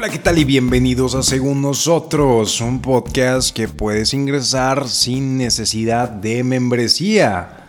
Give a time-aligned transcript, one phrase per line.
[0.00, 0.38] Hola, ¿qué tal?
[0.38, 7.66] Y bienvenidos a Según Nosotros, un podcast que puedes ingresar sin necesidad de membresía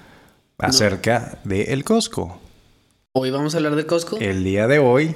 [0.57, 2.39] acerca de el Costco.
[3.11, 4.17] Hoy vamos a hablar de Costco.
[4.17, 5.13] El día de hoy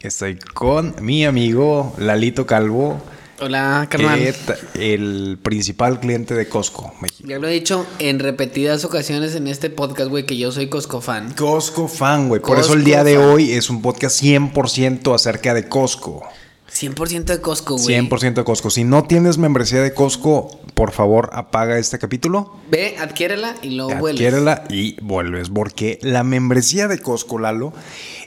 [0.00, 3.00] estoy con mi amigo Lalito Calvo,
[3.38, 4.34] Hola, carnal.
[4.74, 6.92] el principal cliente de Costco.
[7.00, 7.28] México.
[7.28, 11.00] Ya lo he dicho en repetidas ocasiones en este podcast, güey, que yo soy Costco
[11.00, 11.32] fan.
[11.34, 12.42] Costco fan, güey.
[12.42, 16.24] Por eso el día de hoy es un podcast 100% acerca de Costco.
[16.70, 17.96] 100% de Costco, güey.
[17.96, 18.70] 100% de Costco.
[18.70, 22.54] Si no tienes membresía de Costco, por favor apaga este capítulo.
[22.70, 24.26] Ve, adquiérela y luego vuelves.
[24.26, 25.48] Adquiérela y vuelves.
[25.48, 27.72] Porque la membresía de Costco, Lalo,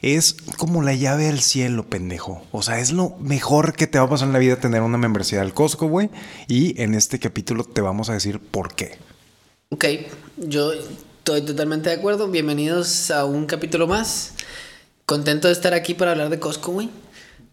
[0.02, 2.42] es como la llave al cielo, pendejo.
[2.52, 4.98] O sea, es lo mejor que te va a pasar en la vida tener una
[4.98, 6.10] membresía del Costco, güey.
[6.48, 8.98] Y en este capítulo te vamos a decir por qué.
[9.70, 9.86] Ok,
[10.38, 12.28] yo estoy totalmente de acuerdo.
[12.30, 14.34] Bienvenidos a un capítulo más.
[15.06, 16.90] Contento de estar aquí para hablar de Costco, güey.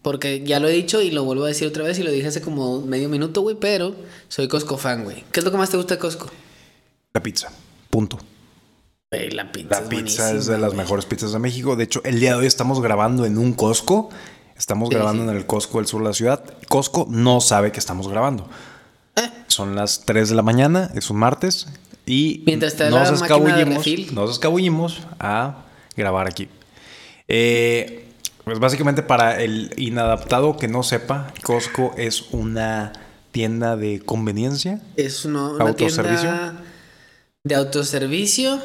[0.07, 2.29] Porque ya lo he dicho y lo vuelvo a decir otra vez y lo dije
[2.29, 3.93] hace como medio minuto, güey, pero
[4.29, 5.25] soy Costco fan, güey.
[5.33, 6.29] ¿Qué es lo que más te gusta de Costco?
[7.13, 7.49] La pizza.
[7.89, 8.17] Punto.
[9.11, 9.67] La pizza.
[9.69, 11.75] La es pizza es de las mejores pizzas de México.
[11.75, 14.09] De hecho, el día de hoy estamos grabando en un Costco.
[14.57, 15.29] Estamos Sí, grabando sí.
[15.29, 16.41] en el Costco del sur de la ciudad.
[16.69, 18.47] Costco no sabe que estamos grabando.
[19.17, 19.29] Eh.
[19.47, 21.67] Son las 3 de la mañana, es un martes.
[22.05, 25.65] Y Mientras está la nos de escabullimos, nos escabullimos a
[25.97, 26.47] grabar aquí.
[27.27, 28.06] Eh,
[28.47, 32.93] pues básicamente para el inadaptado que no sepa, Costco es una
[33.31, 34.81] tienda de conveniencia.
[34.95, 36.21] Es una, una ¿Autoservicio?
[36.29, 36.63] tienda
[37.43, 38.59] de autoservicio,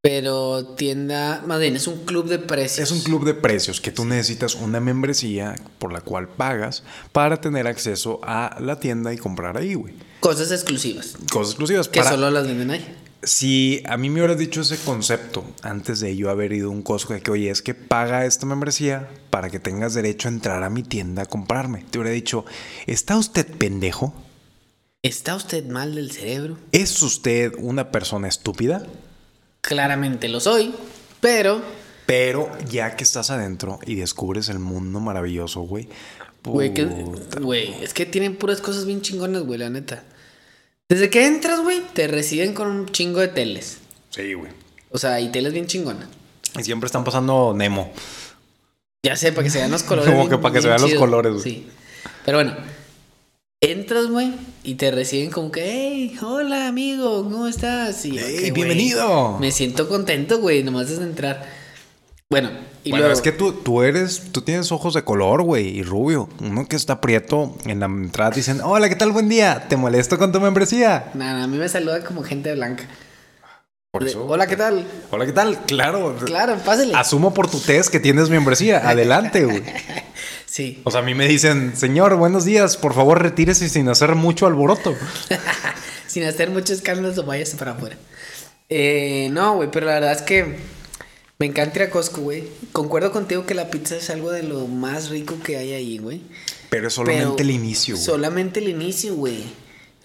[0.00, 2.90] pero tienda, más bien, es un club de precios.
[2.90, 7.40] Es un club de precios que tú necesitas una membresía por la cual pagas para
[7.40, 9.94] tener acceso a la tienda y comprar ahí, güey.
[10.20, 11.88] Cosas exclusivas, Cosas exclusivas.
[11.88, 12.96] que para- solo las venden ahí.
[13.22, 16.82] Si a mí me hubieras dicho ese concepto antes de yo haber ido a un
[16.82, 20.62] Costco de que, oye, es que paga esta membresía para que tengas derecho a entrar
[20.62, 21.84] a mi tienda a comprarme.
[21.90, 22.44] Te hubiera dicho,
[22.86, 24.14] ¿está usted pendejo?
[25.02, 26.58] ¿Está usted mal del cerebro?
[26.70, 28.86] ¿Es usted una persona estúpida?
[29.62, 30.74] Claramente lo soy,
[31.20, 31.60] pero,
[32.06, 35.88] Pero ya que estás adentro y descubres el mundo maravilloso, güey.
[37.40, 40.04] güey, es que tienen puras cosas bien chingonas, güey, la neta.
[40.88, 43.78] Desde que entras, güey, te reciben con un chingo de teles.
[44.10, 44.50] Sí, güey.
[44.90, 46.08] O sea, y teles bien chingonas.
[46.58, 47.92] Y siempre están pasando Nemo.
[49.04, 50.10] Ya sé, para que se vean los colores.
[50.10, 51.44] Como bien- que para que se vean los colores, güey.
[51.44, 51.66] Sí.
[52.24, 52.56] Pero bueno,
[53.60, 54.32] entras, güey,
[54.64, 58.04] y te reciben como que, hey, hola, amigo, ¿cómo estás?
[58.06, 59.38] Y Hey, bienvenido.
[59.38, 61.46] Me siento contento, güey, nomás desde entrar.
[62.30, 62.50] Bueno,
[62.84, 63.14] y bueno, luego.
[63.14, 66.28] es que tú, tú eres, tú tienes ojos de color, güey, y rubio.
[66.40, 69.12] Uno que está prieto en la entrada dicen, hola, ¿qué tal?
[69.12, 69.66] Buen día.
[69.68, 71.10] ¿Te molesto con tu membresía?
[71.14, 72.84] Nada, a mí me saluda como gente blanca.
[73.90, 74.26] Por eso.
[74.26, 74.86] Hola, ¿qué tal?
[75.10, 75.58] Hola, ¿qué tal?
[75.64, 76.14] Claro.
[76.24, 76.94] Claro, pásale.
[76.94, 78.78] Asumo por tu test que tienes membresía.
[78.88, 79.62] Adelante, güey.
[80.44, 80.80] Sí.
[80.84, 84.46] O sea, a mí me dicen, señor, buenos días, por favor retírese sin hacer mucho
[84.46, 84.96] alboroto.
[86.06, 87.96] Sin hacer muchos escándalos o váyase para afuera.
[88.70, 90.56] Eh, no, güey, pero la verdad es que
[91.38, 92.48] me encanta ir a Costco, güey.
[92.72, 96.20] Concuerdo contigo que la pizza es algo de lo más rico que hay ahí, güey.
[96.68, 98.04] Pero es solamente Pero el inicio, güey.
[98.04, 99.44] Solamente el inicio, güey.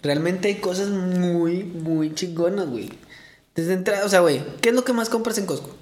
[0.02, 2.90] Realmente hay cosas muy, muy chingonas, güey.
[3.54, 5.74] Desde entrada, o sea, güey, ¿qué es lo que más compras en Costco?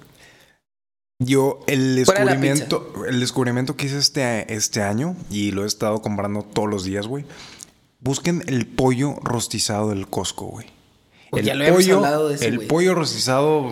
[1.19, 6.43] Yo, el descubrimiento, el descubrimiento que hice este, este año, y lo he estado comprando
[6.43, 7.25] todos los días, güey.
[7.99, 10.67] Busquen el pollo rostizado del Costco, güey.
[11.33, 13.67] Pues El pollo, de ese, el pollo rostizado,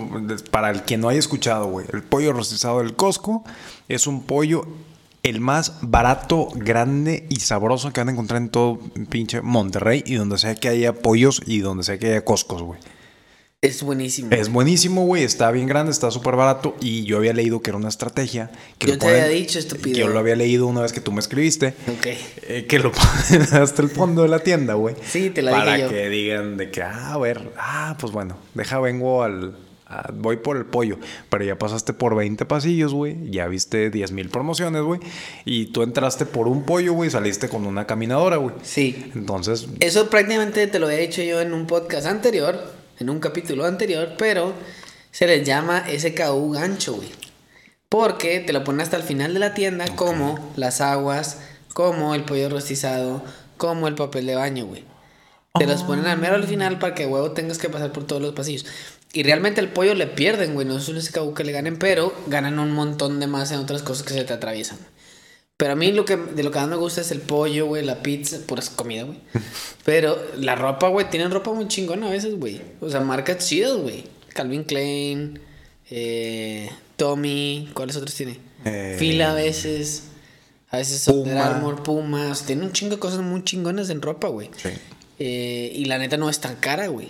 [0.50, 1.86] para el que no haya escuchado, güey.
[1.92, 3.44] El pollo rostizado del Costco
[3.88, 4.66] es un pollo
[5.22, 10.16] el más barato, grande y sabroso que van a encontrar en todo pinche Monterrey y
[10.16, 12.80] donde sea que haya pollos y donde sea que haya Costcos, güey.
[13.64, 14.28] Es buenísimo.
[14.32, 15.22] Es buenísimo, güey.
[15.22, 16.74] Está bien grande, está súper barato.
[16.80, 18.50] Y yo había leído que era una estrategia.
[18.78, 19.96] Que Yo lo te había dicho, estúpido.
[19.96, 21.68] Yo lo había leído una vez que tú me escribiste.
[21.96, 22.06] Ok.
[22.48, 22.90] eh, que lo
[23.30, 24.96] ponen hasta el fondo de la tienda, güey.
[25.06, 25.90] Sí, te la Para dije yo.
[25.90, 29.54] que digan de que, ah, a ver, ah, pues bueno, deja, vengo al.
[30.12, 30.98] voy por el pollo.
[31.30, 33.30] Pero ya pasaste por 20 pasillos, güey.
[33.30, 34.98] Ya viste 10 mil promociones, güey.
[35.44, 37.06] Y tú entraste por un pollo, güey.
[37.06, 38.56] y Saliste con una caminadora, güey.
[38.64, 39.12] Sí.
[39.14, 43.64] Entonces, Eso prácticamente te lo había dicho yo en un podcast anterior, en un capítulo
[43.64, 44.54] anterior, pero
[45.10, 47.08] se les llama SKU gancho, güey.
[47.88, 51.40] Porque te lo ponen hasta el final de la tienda, como las aguas,
[51.74, 53.22] como el pollo rostizado,
[53.56, 54.84] como el papel de baño, güey.
[55.58, 58.22] Te los ponen al mero al final para que huevo tengas que pasar por todos
[58.22, 58.64] los pasillos.
[59.12, 60.66] Y realmente el pollo le pierden, güey.
[60.66, 63.82] No es un SKU que le ganen, pero ganan un montón de más en otras
[63.82, 64.78] cosas que se te atraviesan.
[65.62, 67.84] Pero a mí lo que, de lo que más me gusta es el pollo, güey,
[67.84, 69.20] la pizza, pura comida, güey.
[69.84, 72.60] Pero la ropa, güey, tienen ropa muy chingona a veces, güey.
[72.80, 74.02] O sea, marcas chidas, güey.
[74.34, 75.38] Calvin Klein,
[75.88, 78.40] eh, Tommy, ¿cuáles otros tiene?
[78.64, 78.96] Eh.
[78.98, 80.08] Fila a veces.
[80.68, 81.46] A veces son Puma.
[81.46, 82.42] Armour, Pumas.
[82.44, 84.50] Tiene un chingo de cosas muy chingonas en ropa, güey.
[84.56, 84.70] Sí.
[85.20, 87.06] Eh, y la neta no es tan cara, güey.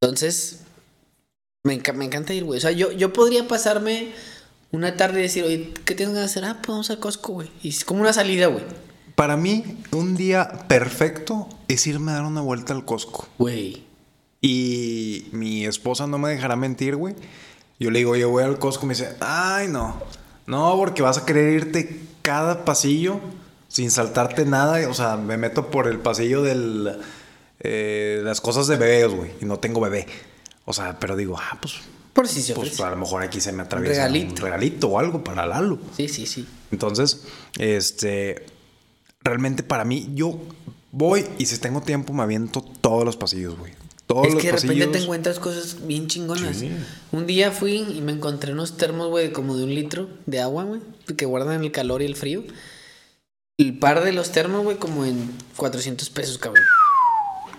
[0.00, 0.60] Entonces,
[1.64, 2.56] me, enca- me encanta ir, güey.
[2.56, 4.12] O sea, yo, yo podría pasarme
[4.72, 6.44] una tarde y decir, oye, ¿qué ganas de hacer?
[6.44, 7.50] Ah, pues vamos al Costco, güey.
[7.62, 8.64] Y es como una salida, güey.
[9.14, 13.28] Para mí, un día perfecto es irme a dar una vuelta al Costco.
[13.38, 13.84] Güey.
[14.40, 17.14] Y mi esposa no me dejará mentir, güey.
[17.78, 20.00] Yo le digo, yo voy al Costco y me dice, ay, no.
[20.46, 23.20] No, porque vas a querer irte cada pasillo
[23.68, 24.88] sin saltarte nada.
[24.88, 26.98] O sea, me meto por el pasillo del...
[27.60, 29.32] eh, las cosas de bebés, güey.
[29.40, 30.06] Y no tengo bebé.
[30.64, 31.74] O sea, pero digo, ah, pues...
[32.12, 34.32] Por si se Pues a lo mejor aquí se me atraviesa regalito.
[34.32, 35.78] un regalito o algo para Lalo.
[35.96, 36.46] Sí, sí, sí.
[36.72, 37.22] Entonces,
[37.58, 38.46] este,
[39.22, 40.38] realmente para mí, yo
[40.92, 43.72] voy y si tengo tiempo me aviento todos los pasillos, güey.
[44.06, 44.92] Todos es los que de repente pasillos.
[44.92, 46.56] te encuentras cosas bien chingonas.
[46.56, 46.70] Sí.
[47.12, 50.64] Un día fui y me encontré unos termos, güey, como de un litro de agua,
[50.64, 50.80] güey,
[51.16, 52.42] que guardan el calor y el frío.
[53.56, 56.64] El par de los termos, güey, como en 400 pesos, cabrón.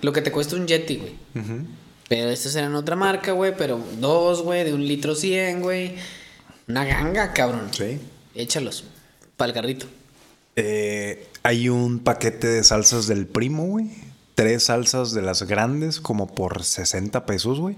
[0.02, 1.16] Lo que te cuesta un Yeti, güey.
[1.36, 1.66] Ujú.
[2.12, 5.96] Pero estos eran otra marca, güey, pero dos, güey, de un litro 100, güey.
[6.68, 7.70] Una ganga, cabrón.
[7.72, 8.02] Sí.
[8.36, 8.84] Échalos.
[9.38, 9.86] Para el carrito.
[10.58, 13.92] Eh, hay un paquete de salsas del primo, güey.
[14.36, 17.78] Tres salsas de las grandes, como por 60 pesos, güey.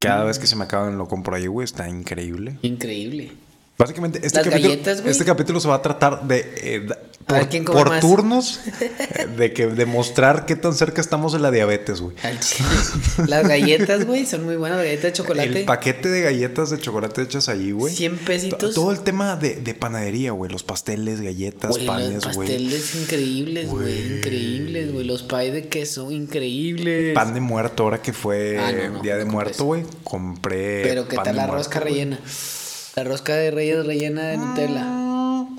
[0.00, 1.64] Cada vez que se me acaban lo compro ahí, güey.
[1.64, 2.58] Está increíble.
[2.62, 3.30] Increíble.
[3.78, 6.54] Básicamente, este, Las capítulo, galletas, este capítulo se va a tratar de.
[6.56, 6.88] eh,
[7.26, 8.00] por, quién come por más.
[8.00, 8.60] turnos,
[9.36, 12.16] de que demostrar qué tan cerca estamos de la diabetes, güey.
[13.28, 14.78] Las galletas, güey, son muy buenas.
[14.78, 15.60] Galletas de chocolate.
[15.60, 17.94] El paquete de galletas de chocolate hechas allí, güey.
[17.94, 18.74] 100 To- pesitos.
[18.74, 20.50] Todo el tema de, de panadería, güey.
[20.50, 22.48] Los pasteles, galletas, Güey, los panes, güey.
[22.48, 24.16] pasteles increíbles, güey.
[24.16, 25.04] Increíbles, güey.
[25.06, 27.14] Los pay de queso, increíbles.
[27.14, 29.84] Pan de muerto, ahora que fue Ah, no, no, Día de Muerto, güey.
[30.02, 30.82] Compré.
[30.82, 32.18] Pero ¿qué pan tal de la muerto, rosca rellena?
[32.96, 34.99] La rosca de reyes rellena de Nutella.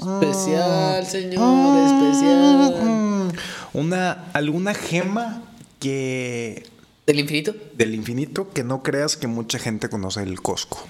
[0.02, 3.32] Ah, Especial, señor, especial.
[3.74, 5.44] Una, alguna gema
[5.80, 6.64] que.
[7.06, 7.56] ¿Del infinito?
[7.74, 10.86] Del infinito que no creas que mucha gente conoce el Costco.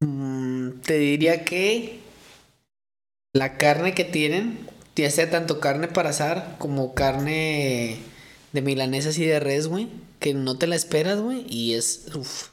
[0.00, 2.00] Mm, te diría que
[3.32, 7.98] la carne que tienen, ya sea tanto carne para asar como carne
[8.52, 9.88] de milanesas y de res, güey,
[10.20, 12.48] que no te la esperas, güey, y es uf,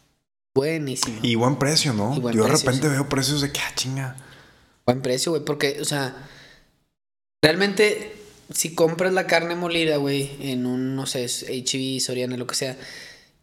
[0.55, 1.19] buenísimo.
[1.21, 2.19] Y buen precio, ¿no?
[2.19, 2.93] Buen Yo de repente sí.
[2.93, 4.15] veo precios de que, ah, chinga.
[4.85, 6.15] Buen precio, güey, porque, o sea,
[7.43, 8.15] realmente
[8.53, 12.77] si compras la carne molida, güey, en un, no sé, HB, Soriana, lo que sea,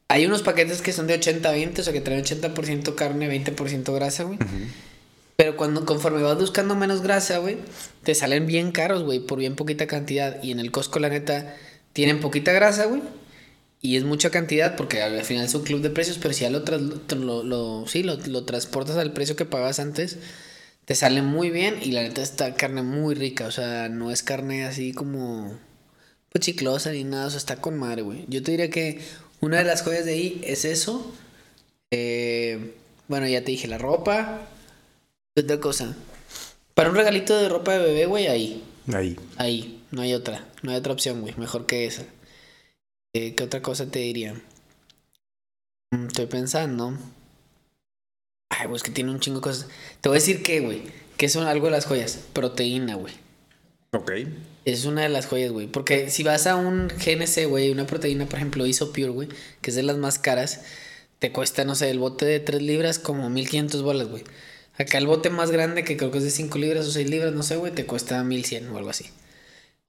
[0.09, 4.25] hay unos paquetes que son de 80-20, o sea, que traen 80% carne, 20% grasa,
[4.25, 4.39] güey.
[5.37, 7.59] Pero cuando conforme vas buscando menos grasa, güey,
[8.05, 10.43] te salen bien caros, güey, por bien poquita cantidad.
[10.43, 11.57] Y en el Costco, la neta,
[11.93, 13.03] tienen poquita grasa, güey.
[13.85, 16.51] Y es mucha cantidad porque al final es un club de precios, pero si ya
[16.51, 20.19] lo, lo, lo- sí, lo, lo transportas al precio que pagabas antes,
[20.85, 23.47] te sale muy bien y la neta está carne muy rica.
[23.47, 25.59] O sea, no es carne así como
[26.31, 28.25] pues chiclosa ni nada, o sea, está con madre, güey.
[28.29, 29.01] Yo te diría que
[29.41, 31.13] una de las joyas de ahí es eso.
[31.91, 32.75] Eh,
[33.09, 34.47] bueno, ya te dije la ropa.
[35.35, 35.97] ¿Qué otra cosa?
[36.75, 38.63] Para un regalito de ropa de bebé, güey, ahí.
[38.93, 39.17] Ahí.
[39.37, 39.83] Ahí.
[39.91, 40.47] No hay otra.
[40.63, 41.35] No hay otra opción, güey.
[41.37, 42.05] Mejor que esa.
[43.15, 44.35] Eh, ¿Qué otra cosa te diría?
[45.91, 46.97] Mm, Estoy pensando.
[48.49, 49.69] Ay, güey, es que tiene un chingo de cosas.
[50.01, 50.83] Te voy a decir que, güey.
[51.17, 52.19] Que son algo de las joyas.
[52.33, 53.15] Proteína, güey.
[53.93, 54.13] Ok.
[54.65, 55.67] Es una de las joyas, güey.
[55.67, 59.29] Porque si vas a un GNC, güey, una proteína, por ejemplo, Isopure, güey,
[59.61, 60.63] que es de las más caras,
[61.19, 64.25] te cuesta, no sé, el bote de 3 libras como 1500 bolas, güey.
[64.79, 67.33] Acá el bote más grande, que creo que es de 5 libras o 6 libras,
[67.35, 69.11] no sé, güey, te cuesta 1100 o algo así.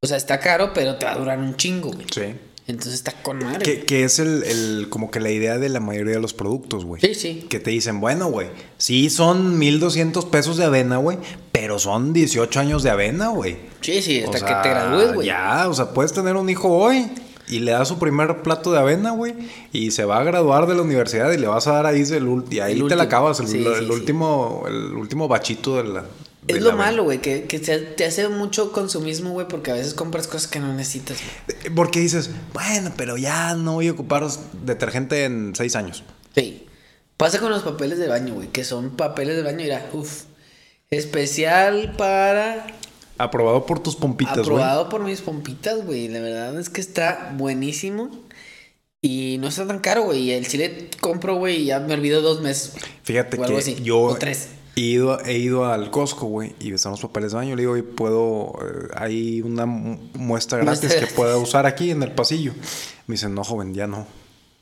[0.02, 2.06] O sea, está caro, pero te va a durar un chingo, güey.
[2.14, 2.36] Sí.
[2.66, 3.62] Entonces está con madre.
[3.64, 6.86] Que, que es el, el- como que la idea de la mayoría de los productos,
[6.86, 7.02] güey.
[7.02, 7.46] Sí, sí.
[7.50, 11.18] Que te dicen, bueno, güey, sí son 1200 pesos de avena, güey,
[11.52, 13.58] pero son 18 años de avena, güey.
[13.82, 15.28] Sí, sí, hasta O sea, que te gradúes, güey.
[15.28, 17.10] Ya, o sea, puedes tener un hijo hoy
[17.50, 19.34] y le das su primer plato de avena, güey,
[19.74, 22.44] y se va a graduar de la universidad y le vas a dar ahí el
[22.50, 22.96] y ahí El te último.
[22.98, 23.92] la acabas, el, Sí, el sí, sí.
[23.92, 26.06] último, el último bachito de la.
[26.48, 29.94] Es lo malo, güey, que, que te, te hace mucho consumismo, güey, porque a veces
[29.94, 31.76] compras cosas que no necesitas, güey.
[31.76, 34.28] Porque dices, bueno, pero ya no voy a ocupar
[34.64, 36.04] detergente en seis años.
[36.36, 36.68] Sí.
[37.18, 40.24] Pasa con los papeles de baño, güey, que son papeles de baño, mira, uff.
[40.90, 42.68] Especial para.
[43.18, 44.62] Aprobado por tus pompitas, güey.
[44.62, 46.08] aprobado por mis pompitas, güey.
[46.08, 48.10] La verdad es que está buenísimo.
[49.02, 50.22] Y no está tan caro, güey.
[50.22, 52.74] Y el chile compro, güey, y ya me olvido dos meses.
[53.04, 54.50] Fíjate O algo que así, yo o tres.
[54.76, 57.56] He ido, he ido al Costco, güey, y están los papeles de baño.
[57.56, 62.02] Le digo, puedo, eh, hay una mu- muestra gratis Muestra que pueda usar aquí en
[62.04, 62.54] el pasillo.
[63.08, 64.08] Me dicen, no, joven, ya no.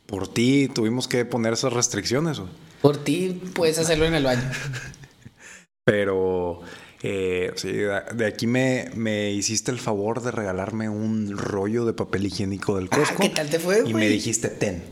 [0.05, 2.51] Por ti tuvimos que poner esas restricciones, güey.
[2.81, 4.43] Por ti puedes hacerlo en el baño.
[5.85, 6.61] Pero
[7.01, 12.25] eh, sí, de aquí me, me hiciste el favor de regalarme un rollo de papel
[12.25, 13.21] higiénico del Ah, Costco.
[13.23, 14.09] ¿qué tal te fue, Y me güey?
[14.09, 14.83] dijiste, ten,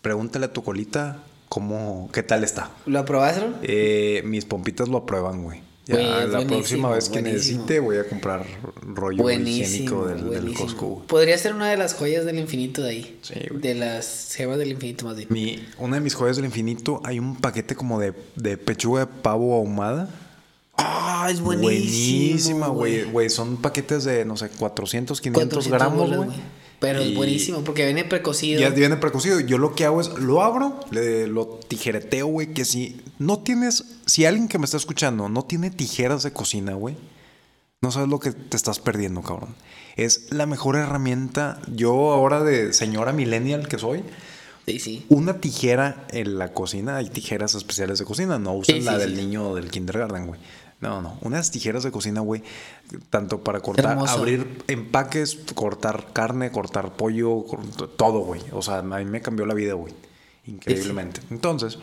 [0.00, 1.22] pregúntale a tu colita
[1.52, 2.70] cómo, qué tal está.
[2.86, 3.56] ¿Lo aprobaron?
[3.62, 5.60] Eh, mis pompitas lo aprueban, güey.
[5.84, 7.58] Ya Güey, la próxima vez que buenísimo.
[7.58, 8.46] necesite voy a comprar
[8.80, 10.54] rollo higiénico del, del.
[10.54, 10.86] Costco.
[10.86, 11.06] güey.
[11.08, 13.18] Podría ser una de las joyas del infinito de ahí.
[13.20, 13.60] Sí, güey.
[13.60, 15.28] De las gemas del infinito más bien.
[15.30, 19.06] Mi, una de mis joyas del infinito, hay un paquete como de, de pechuga de
[19.08, 20.08] pavo ahumada.
[20.78, 21.68] Ah, es buenísimo.
[21.68, 23.02] Buenísima, güey.
[23.04, 26.61] Güey, son paquetes de, no sé, 400, 500 400 gramos, bolas, güey.
[26.82, 28.60] Pero es buenísimo porque viene precocido.
[28.60, 29.40] Ya viene precocido.
[29.40, 33.84] Yo lo que hago es, lo abro, le, lo tijereteo, güey, que si no tienes,
[34.04, 36.96] si alguien que me está escuchando no tiene tijeras de cocina, güey,
[37.80, 39.54] no sabes lo que te estás perdiendo, cabrón.
[39.96, 41.60] Es la mejor herramienta.
[41.74, 44.02] Yo ahora de señora millennial que soy,
[44.66, 45.06] Sí, sí.
[45.08, 49.16] una tijera en la cocina, hay tijeras especiales de cocina, no usan Sí, la del
[49.16, 50.40] niño del kindergarten, güey.
[50.82, 52.42] No, no, unas tijeras de cocina, güey,
[53.08, 54.14] tanto para cortar, Hermoso.
[54.14, 57.44] abrir empaques, cortar carne, cortar pollo,
[57.96, 58.42] todo, güey.
[58.50, 59.94] O sea, a mí me cambió la vida, güey.
[60.44, 61.20] Increíblemente.
[61.30, 61.78] Entonces,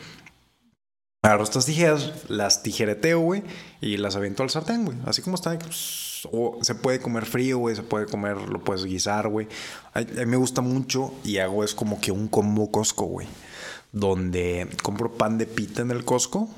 [1.24, 3.44] agarro estas tijeras, las tijereteo, güey,
[3.80, 4.98] y las aviento al sartén, güey.
[5.06, 5.60] Así como están.
[5.60, 9.48] pues, o se puede comer frío, güey, se puede comer, lo puedes guisar, güey.
[9.94, 13.28] A, a mí me gusta mucho y hago es como que un combo Costco, güey.
[13.94, 16.50] Donde compro pan de pita en el Costco.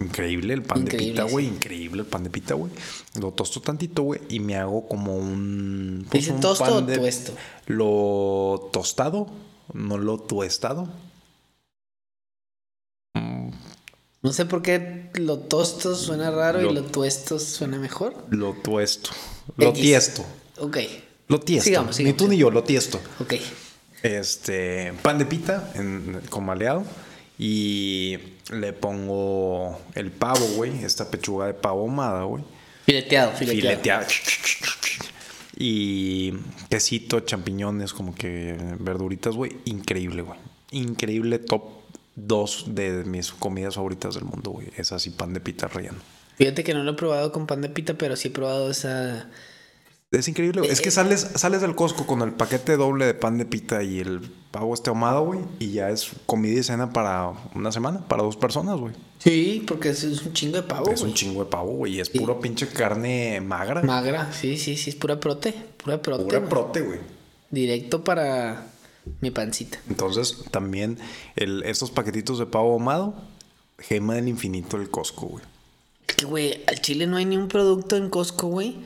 [0.00, 1.32] Increíble el pan Increíble, de pita, sí.
[1.32, 1.46] güey.
[1.46, 2.70] Increíble el pan de pita, güey.
[3.18, 4.20] Lo tosto tantito, güey.
[4.28, 6.06] Y me hago como un.
[6.12, 7.32] ¿Dice un tosto pan o de- tuesto?
[7.66, 9.26] Lo tostado,
[9.72, 10.88] no lo tuestado.
[13.14, 13.50] Mm,
[14.22, 18.14] No sé por qué lo tosto suena raro Lo- y lo tuesto suena mejor.
[18.30, 19.10] Lo tuesto.
[19.56, 19.80] Lo X.
[19.82, 20.24] tiesto.
[20.58, 20.78] Ok.
[21.28, 21.64] Lo tiesto.
[21.64, 22.16] Sigamos, Ni sigamos.
[22.16, 23.00] tú ni yo, lo tiesto.
[23.20, 23.34] Ok.
[24.02, 26.84] Este, pan de pita en, con maleado.
[27.38, 28.18] Y
[28.52, 30.84] le pongo el pavo, güey.
[30.84, 32.44] Esta pechuga de pavo ahumada, güey.
[32.86, 34.06] Fileteado, fileteado.
[34.06, 34.06] Fileteada.
[35.56, 36.32] Y
[36.68, 39.52] quesito, champiñones, como que verduritas, güey.
[39.64, 40.38] Increíble, güey.
[40.72, 41.62] Increíble top
[42.16, 44.68] 2 de mis comidas favoritas del mundo, güey.
[44.76, 45.98] Es así, pan de pita relleno.
[46.36, 49.28] Fíjate que no lo he probado con pan de pita, pero sí he probado esa.
[50.18, 50.72] Es increíble, güey.
[50.72, 54.00] Es que sales, sales del Costco con el paquete doble de pan de pita y
[54.00, 55.40] el pavo este ahumado, güey.
[55.58, 58.94] Y ya es comida y cena para una semana, para dos personas, güey.
[59.18, 61.96] Sí, porque es, un chingo de pavo, es un chingo de pavo, güey.
[61.96, 63.82] Y es puro pinche carne magra.
[63.82, 65.54] Magra, sí, sí, sí, es pura prote.
[65.82, 66.24] Pura prote.
[66.24, 66.50] pura güey.
[66.50, 67.00] prote, güey.
[67.50, 68.66] Directo para
[69.20, 69.78] mi pancita.
[69.88, 70.98] Entonces, también
[71.36, 73.14] el, estos paquetitos de pavo ahumado,
[73.78, 75.44] gema del infinito del Costco, güey.
[76.08, 78.76] Es que, güey, al chile no hay ni un producto en Costco, güey,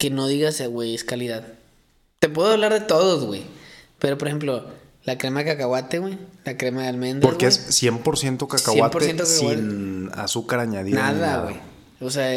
[0.00, 1.46] que no digas, eh, güey, es calidad.
[2.20, 3.42] Te puedo hablar de todos, güey.
[3.98, 4.64] Pero, por ejemplo,
[5.04, 6.16] la crema de cacahuate, güey.
[6.46, 7.30] La crema de almendras.
[7.30, 9.26] Porque es 100% cacahuate 100% cacahuate.
[9.26, 11.12] sin azúcar añadida.
[11.12, 11.56] ni Nada, güey.
[12.00, 12.34] O sea,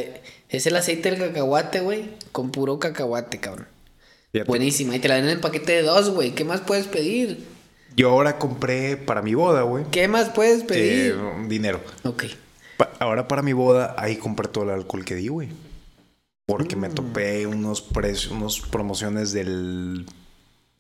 [0.50, 3.68] es el aceite del cacahuate, güey, con puro cacahuate, cabrón.
[4.34, 4.98] Fíjate, Buenísima.
[4.98, 6.36] Y te la venden en paquete de dos, güey.
[6.36, 7.46] ¿Qué más puedes pedir?
[7.96, 9.86] Yo ahora compré para mi boda, güey.
[9.90, 11.18] ¿Qué más puedes eh, pedir?
[11.48, 11.80] dinero.
[12.04, 12.26] ok.
[12.76, 15.48] Pa- ahora para mi boda, ahí compré todo el alcohol que di, güey.
[16.46, 16.80] Porque Mm.
[16.80, 20.06] me topé unos precios, unos promociones del...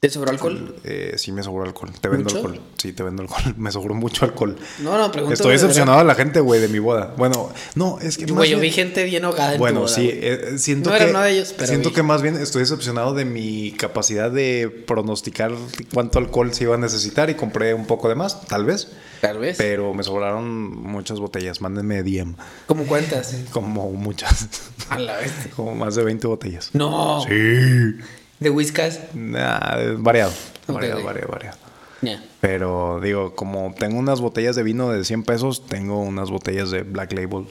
[0.04, 0.76] ¿Te sobró alcohol?
[0.84, 1.90] Eh, sí, me sobró alcohol.
[2.02, 2.36] Te vendo ¿Mucho?
[2.40, 2.60] alcohol.
[2.78, 3.42] Sí, te vendo alcohol.
[3.58, 4.58] Me sobró mucho alcohol.
[4.80, 5.34] No, no, pregunto.
[5.34, 7.14] Estoy decepcionado de la gente, güey, de mi boda.
[7.18, 8.26] Bueno, no, es que...
[8.26, 10.20] Güey, yo bien- vi gente bien ahogada en tu Bueno, boda, sí, güey.
[10.22, 11.96] eh, siento No que era uno de ellos, pero siento vi.
[11.96, 15.54] que más bien estoy decepcionado de mi capacidad de pronosticar
[15.94, 18.90] cuánto alcohol se iba a necesitar y compré un poco de más, tal vez,
[19.22, 19.56] Tal vez.
[19.58, 21.62] pero me sobraron muchas botellas.
[21.62, 22.36] Mándenme DM,
[22.68, 23.38] ¿Cómo cuentas?
[23.52, 24.50] como muchas,
[24.90, 25.32] A la vez.
[25.56, 26.72] como más de 20 botellas.
[26.74, 27.22] No.
[27.26, 27.96] Sí,
[28.44, 29.00] ¿De whiskas?
[29.14, 30.34] Nah, variado,
[30.68, 31.58] variado, variado, variado.
[32.02, 32.22] Ya.
[32.42, 36.84] Pero digo, como tengo unas botellas de vino de 100 pesos, tengo unas botellas de
[36.84, 37.46] Black Label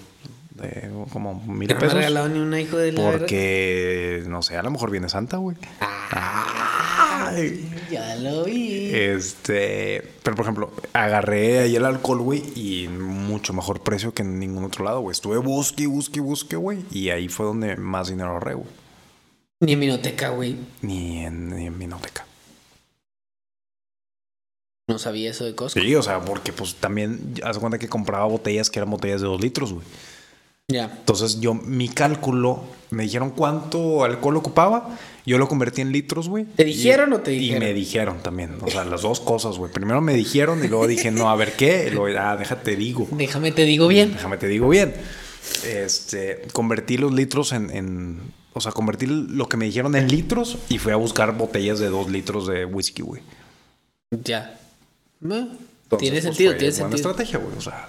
[0.50, 1.98] de como mil Que no me pesos.
[1.98, 3.10] regalado ni una hijo de la.
[3.10, 5.56] Porque, no sé, a lo mejor viene Santa, güey.
[7.90, 8.90] Ya lo vi.
[8.92, 14.38] Este, pero por ejemplo, agarré ahí el alcohol, güey, y mucho mejor precio que en
[14.38, 15.12] ningún otro lado, güey.
[15.12, 18.81] Estuve busque, busque, busque, güey, y ahí fue donde más dinero ahorré, güey.
[19.62, 20.56] Ni en Minoteca, güey.
[20.82, 21.78] Ni en, ni en.
[24.88, 25.80] No sabía eso de Costco.
[25.80, 29.28] Sí, o sea, porque pues también, haz cuenta que compraba botellas que eran botellas de
[29.28, 29.86] dos litros, güey.
[30.68, 30.92] Ya.
[30.98, 36.44] Entonces yo, mi cálculo, me dijeron cuánto alcohol ocupaba, yo lo convertí en litros, güey.
[36.44, 37.62] ¿Te Y- dijeron o te Y dijeron?
[37.64, 39.72] me dijeron también, o sea, las dos cosas, güey.
[39.72, 43.06] Primero me dijeron y luego dije, no, a ver qué, y luego, ah, déjate digo.
[43.12, 44.12] Déjame te digo bien.
[44.14, 44.92] Déjame te digo bien.
[45.64, 48.20] Este, convertí los litros en, en-
[48.54, 51.88] o sea, convertí lo que me dijeron en litros y fui a buscar botellas de
[51.88, 53.22] dos litros de whisky, güey.
[54.10, 54.58] Ya.
[55.22, 55.58] Entonces,
[55.98, 56.96] tiene pues, sentido, fue tiene buena sentido.
[57.10, 57.88] estrategia, güey, o sea.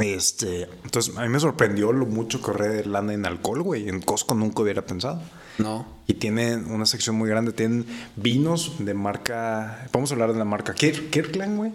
[0.00, 3.88] Este, entonces a mí me sorprendió lo mucho que ahorré de lana en alcohol, güey.
[3.88, 5.20] En Costco nunca hubiera pensado.
[5.58, 5.86] No.
[6.06, 7.52] Y tienen una sección muy grande.
[7.52, 7.84] Tienen
[8.14, 9.88] vinos de marca.
[9.92, 11.72] Vamos a hablar de la marca Kir- Kirkland, güey.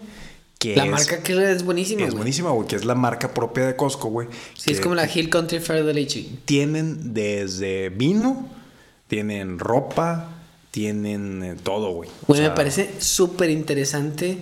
[0.64, 2.66] Que La es- marca que es buenísima, es buenísima, güey.
[2.70, 4.30] Que es la marca propia de Costco, güey.
[4.58, 6.26] Sí, es como la Hill Country Fair de leche.
[6.46, 8.48] Tienen desde vino,
[9.10, 10.30] tienen ropa,
[10.72, 12.10] tienen eh, todo, güey.
[12.28, 14.38] Güey, sea, me parece súper interesante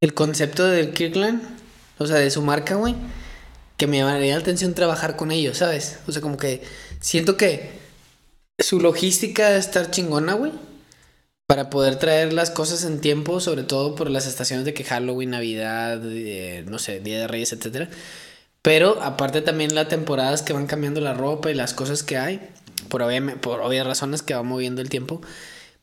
[0.00, 1.40] el concepto del Kirkland,
[1.98, 2.96] o sea, de su marca, güey,
[3.76, 6.00] que me llamaría la atención trabajar con ellos, ¿sabes?
[6.08, 6.62] O sea, como que
[6.98, 7.70] siento que
[8.58, 10.50] su logística estar chingona, güey,
[11.46, 15.30] para poder traer las cosas en tiempo, sobre todo por las estaciones de que Halloween,
[15.30, 17.90] Navidad, eh, no sé, Día de Reyes, etcétera.
[18.62, 22.40] Pero aparte también las temporadas que van cambiando la ropa y las cosas que hay,
[22.88, 25.20] por, obvia- por obvias razones que va moviendo el tiempo.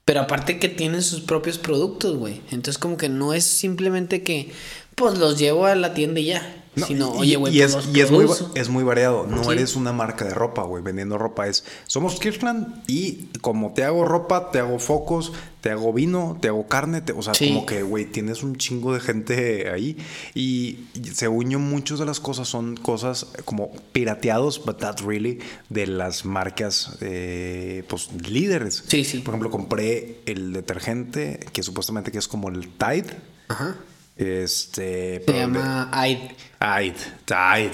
[0.05, 2.41] Pero aparte que tienen sus propios productos, güey.
[2.51, 4.51] Entonces como que no es simplemente que,
[4.95, 6.58] pues los llevo a la tienda y ya.
[6.79, 9.25] No, sino, y- oye, güey, y, pues, es, los y es, muy, es muy variado.
[9.27, 9.51] No Sí.
[9.51, 10.83] eres una marca de ropa, güey.
[10.83, 11.63] Vendiendo ropa es.
[11.87, 15.31] Somos Kirkland y como te hago ropa, te hago focos,
[15.61, 17.01] te hago vino, te hago carne.
[17.01, 17.49] te- o sea, Sí.
[17.49, 19.97] como que, güey, tienes un chingo de gente ahí.
[20.33, 25.39] Y, y según yo, muchas de las cosas son cosas como pirateados, but not really,
[25.69, 28.83] de las marcas, eh, pues, líderes.
[28.87, 29.19] Sí, sí.
[29.19, 33.07] Por ejemplo, compré el detergente que supuestamente que es como el Tide.
[33.49, 33.75] Ajá.
[34.19, 35.23] Este.
[35.25, 36.17] Se llama Aid.
[36.59, 36.95] Tide,
[37.25, 37.71] Tide.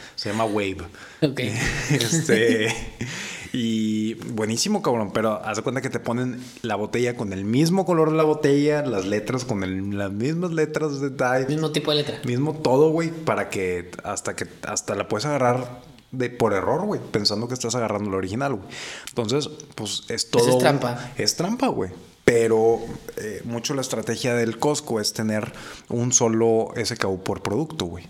[0.16, 0.78] Se llama Wave.
[1.22, 1.40] Ok.
[1.90, 2.74] Este.
[3.52, 5.10] Y buenísimo, cabrón.
[5.12, 8.22] Pero haz de cuenta que te ponen la botella con el mismo color de la
[8.22, 11.46] botella, las letras con el- las mismas letras de Tide.
[11.48, 12.18] Mismo tipo de letra.
[12.24, 15.82] Mismo todo, güey, para que hasta que hasta la puedes agarrar
[16.12, 18.68] de por error, güey, pensando que estás agarrando la original, güey.
[19.10, 20.48] Entonces, pues es todo.
[20.48, 21.12] es trampa.
[21.18, 21.90] Es trampa, güey.
[22.28, 22.78] Pero
[23.16, 25.50] eh, mucho la estrategia del Costco es tener
[25.88, 28.04] un solo SKU por producto, güey.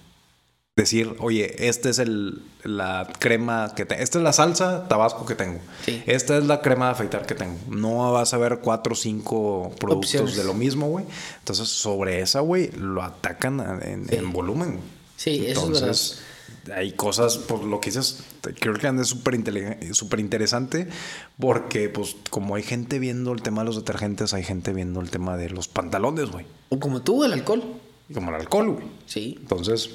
[0.74, 4.02] Decir, oye, esta es el, la crema que tengo.
[4.02, 5.61] Esta es la salsa tabasco que tengo.
[5.85, 6.02] Sí.
[6.07, 7.59] Esta es la crema de afeitar que tengo.
[7.68, 10.37] No vas a ver cuatro o cinco productos Opciones.
[10.37, 11.04] de lo mismo, güey.
[11.38, 14.81] Entonces, sobre esa, güey, lo atacan en, en volumen.
[15.16, 16.18] Sí, eso es Entonces,
[16.74, 18.24] hay cosas, pues lo que dices,
[18.61, 20.88] Kirkland es súper interesante
[21.38, 25.11] porque, pues, como hay gente viendo el tema de los detergentes, hay gente viendo el
[25.11, 26.46] tema de los pantalones, güey.
[26.68, 27.62] O como tú, el alcohol.
[28.12, 28.87] Como el alcohol, güey.
[29.07, 29.37] Sí.
[29.40, 29.90] Entonces,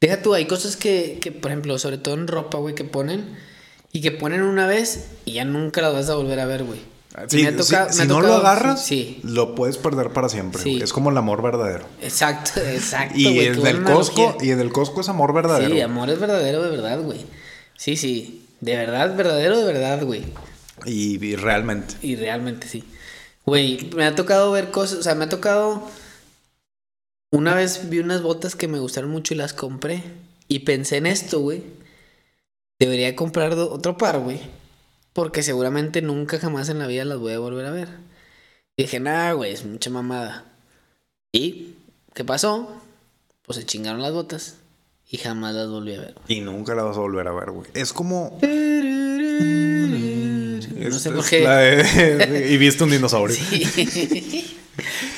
[0.00, 3.36] Deja tú, hay cosas que, que, por ejemplo, sobre todo en ropa, güey, que ponen
[3.92, 6.78] y que ponen una vez y ya nunca las vas a volver a ver, güey.
[7.28, 9.20] Sí, Me ha si- toca- si, me ha no lo agarras, Sí.
[9.24, 10.62] lo puedes perder para siempre.
[10.62, 10.78] Sí.
[10.82, 11.86] Es como el amor verdadero.
[12.02, 13.14] Exacto, exacto.
[13.18, 14.46] Y buena el Costco, analogía.
[14.48, 15.74] y en el Costco es amor verdadero.
[15.74, 17.24] Sí, amor es verdadero de verdad, güey.
[17.76, 18.46] Sí, sí.
[18.60, 20.24] De verdad, verdadero de verdad, güey.
[20.84, 21.94] y, y realmente.
[22.02, 22.84] Y realmente sí.
[23.46, 25.82] Güey, me ha tocado ver cosas, o sea, me ha tocado...
[27.30, 30.02] Una vez vi unas botas que me gustaron mucho y las compré.
[30.48, 31.62] Y pensé en esto, güey.
[32.78, 34.40] Debería comprar otro par, güey.
[35.18, 37.88] Porque seguramente nunca jamás en la vida las voy a volver a ver.
[38.76, 40.44] Y dije, nah, güey, es mucha mamada.
[41.32, 41.74] ¿Y
[42.14, 42.80] qué pasó?
[43.42, 44.58] Pues se chingaron las botas.
[45.10, 46.14] Y jamás las volví a ver.
[46.28, 47.68] Y nunca la vas a volver a ver, güey.
[47.74, 48.38] Es como.
[48.40, 48.48] No
[51.00, 51.40] sé por qué.
[51.40, 53.34] de- y viste un dinosaurio.
[53.34, 54.54] Sí.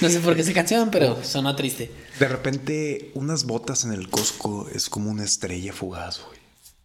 [0.01, 1.91] No sé por qué esa canción, pero sonó triste.
[2.19, 6.40] De repente, unas botas en el Costco es como una estrella fugaz, güey.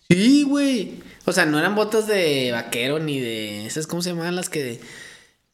[0.10, 1.00] Sí, güey.
[1.26, 3.66] O sea, no eran botas de vaquero ni de.
[3.66, 4.80] ¿Esas cómo se llamaban las que.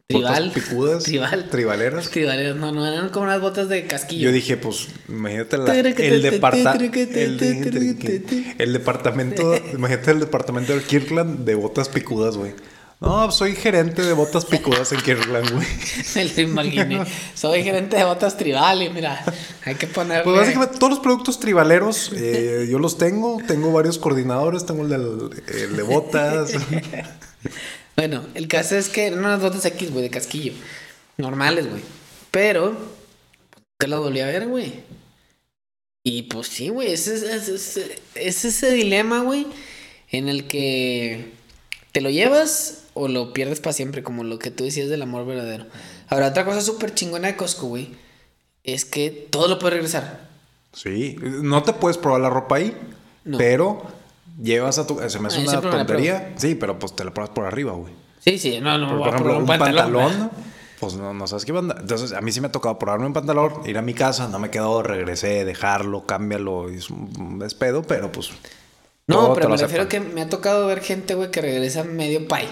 [0.08, 0.50] Tribal.
[0.50, 1.04] Botas picudas.
[1.04, 1.50] Tribal.
[1.50, 2.10] Tribaleras.
[2.10, 2.58] Tribaleras.
[2.58, 4.26] No, no, eran como unas botas de casquillo.
[4.26, 10.82] Yo dije, pues, imagínate la- el, departa el, de- el departamento, imagínate el departamento de
[10.84, 12.52] Kirkland de botas picudas, güey.
[13.02, 15.68] No, soy gerente de botas picudas en Kirkland, güey.
[16.16, 17.04] Me lo imaginé.
[17.34, 19.24] Soy gerente de botas tribal y mira,
[19.66, 20.24] hay que ponerle.
[20.24, 23.40] Pues básicamente todos los productos tribaleros eh, yo los tengo.
[23.48, 24.66] Tengo varios coordinadores.
[24.68, 24.92] Tengo el,
[25.76, 26.54] de botas.
[27.96, 30.54] Bueno, el caso es que eran unas botas X, güey, de casquillo.
[31.18, 31.82] Normales, güey.
[32.32, 32.76] Pero,
[33.78, 34.82] que las volví a ver, güey.
[36.04, 39.46] Y pues sí, güey, ese es, es- es- es ese dilema, güey,
[40.10, 41.32] en el que
[41.92, 45.26] te lo llevas o lo pierdes para siempre, como lo que tú decías del amor
[45.26, 45.66] verdadero.
[46.10, 47.92] Ahora, otra cosa súper chingona de Costco, güey,
[48.64, 50.30] es que todo lo puedes regresar.
[50.74, 52.76] Sí, no te puedes probar la ropa ahí,
[53.26, 53.38] No.
[53.38, 53.82] pero
[54.42, 55.00] llevas a tu.
[55.10, 56.34] Se me hace Ah, una tontería.
[56.38, 57.94] Sí, pero pues te la pruebas por arriba, güey.
[58.20, 60.30] Sí, sí, no, no, Por, a ejemplo, un pantalón,
[60.80, 61.76] pues no, no sabes qué banda.
[61.80, 64.38] Entonces, a mí sí me ha tocado probarme un pantalón, ir a mi casa, no
[64.40, 68.30] me quedó, regresé, dejarlo, cámbialo, es un despedo, pero pues.
[69.08, 70.08] No, pero me refiero aceptan.
[70.08, 72.48] que me ha tocado ver gente, güey, que regresa medio pay.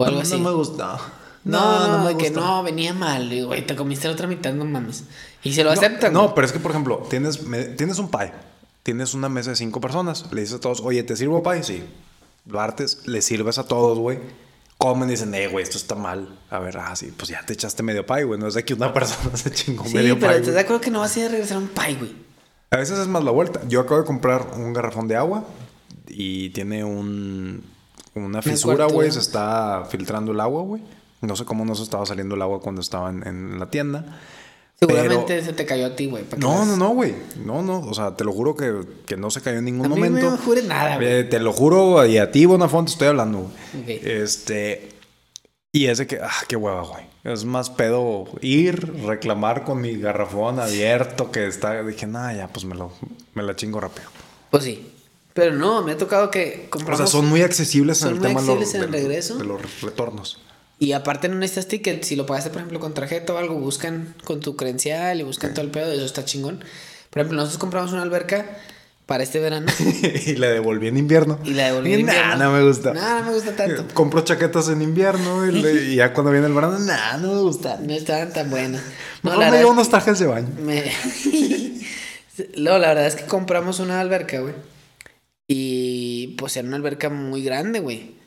[0.00, 0.32] O algo no, así.
[0.40, 0.96] no me gusta.
[1.44, 4.52] No, no, me de que no, venía mal, y, güey, te comiste la otra mitad,
[4.52, 5.02] no mames.
[5.42, 6.12] Y se lo No, aceptan.
[6.12, 6.34] No, güey.
[6.36, 8.30] pero es que, por ejemplo, tienes, me- tienes un pie.
[8.84, 10.26] Tienes una mesa de cinco personas.
[10.32, 11.64] Le dices a todos, oye, ¿te sirvo pay?
[11.64, 11.82] Sí.
[12.46, 14.20] Lo artes, le sirves a todos, güey.
[14.78, 16.28] Comen y dicen, eh, güey, esto está mal.
[16.48, 18.38] A ver, ah, sí, pues ya te echaste medio pay, güey.
[18.38, 20.36] No es de que una persona se chingó Sí, medio pero pay.
[20.36, 20.54] te güey.
[20.54, 22.14] de acuerdo que no vas a ir a regresar un pie, güey.
[22.70, 23.62] A veces es más la vuelta.
[23.66, 25.44] Yo acabo de comprar un garrafón de agua
[26.06, 27.64] y tiene un,
[28.24, 29.10] una fisura, güey.
[29.10, 30.82] Se está filtrando el agua, güey.
[31.20, 34.20] No sé cómo no se estaba saliendo el agua cuando estaba en, en la tienda.
[34.78, 36.24] Seguramente se te cayó a ti, güey.
[36.36, 37.12] No, no, no, güey.
[37.44, 37.80] No, no.
[37.80, 40.30] O sea, te lo juro que, que no se cayó en ningún A mí momento.
[40.30, 41.08] no me jures nada, güey.
[41.08, 44.00] Eh, te lo juro, y a ti, Bonafonte, estoy hablando, güey.
[44.04, 44.90] Este.
[45.72, 47.04] Y es de que, ah, qué hueva, güey.
[47.24, 51.82] Es más pedo ir, reclamar con mi garrafón abierto que está.
[51.82, 52.92] Dije, nah, ya, pues me, lo,
[53.34, 54.08] me la chingo rápido.
[54.50, 54.92] Pues sí.
[55.38, 56.98] Pero no, me ha tocado que O compramos.
[56.98, 59.08] sea, son muy accesibles son en el muy tema de los- accesibles en el de-
[59.08, 59.38] regreso.
[59.38, 60.38] de los retornos.
[60.80, 62.02] Y aparte no necesitas ticket.
[62.02, 65.54] Si lo pagaste, por ejemplo, con tarjeta o algo, buscan con tu credencial y buscan
[65.54, 65.92] todo el pedo.
[65.92, 66.64] Eso está chingón.
[67.10, 68.46] Por ejemplo, nosotros compramos una alberca
[69.06, 69.66] para este verano
[70.26, 71.38] y la devolví en invierno.
[71.44, 72.44] y la devolví en Nah, invierno.
[72.44, 72.92] no me gusta.
[72.94, 73.86] No, no me gusta tanto.
[73.94, 77.40] Compro chaquetas en invierno y, le- y ya cuando viene el verano, nah, no me
[77.42, 77.78] gusta.
[77.80, 78.82] No estaban tan buenas.
[79.22, 80.48] No, Mejor la me verdad llevo unos trajes de baño.
[80.60, 80.84] Me...
[82.54, 84.54] La verdad es que compramos una alberca, güey.
[85.48, 88.18] Y pues era una alberca muy grande, güey.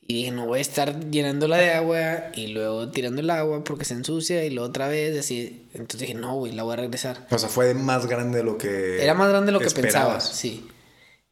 [0.00, 3.84] Y dije, no voy a estar llenándola de agua y luego tirando el agua porque
[3.84, 5.66] se ensucia y luego otra vez, así.
[5.72, 7.26] Entonces dije, no, güey, la voy a regresar.
[7.30, 9.02] O sea, fue más grande de lo que.
[9.02, 10.36] Era más grande de lo que pensaba, esperabas.
[10.36, 10.66] sí.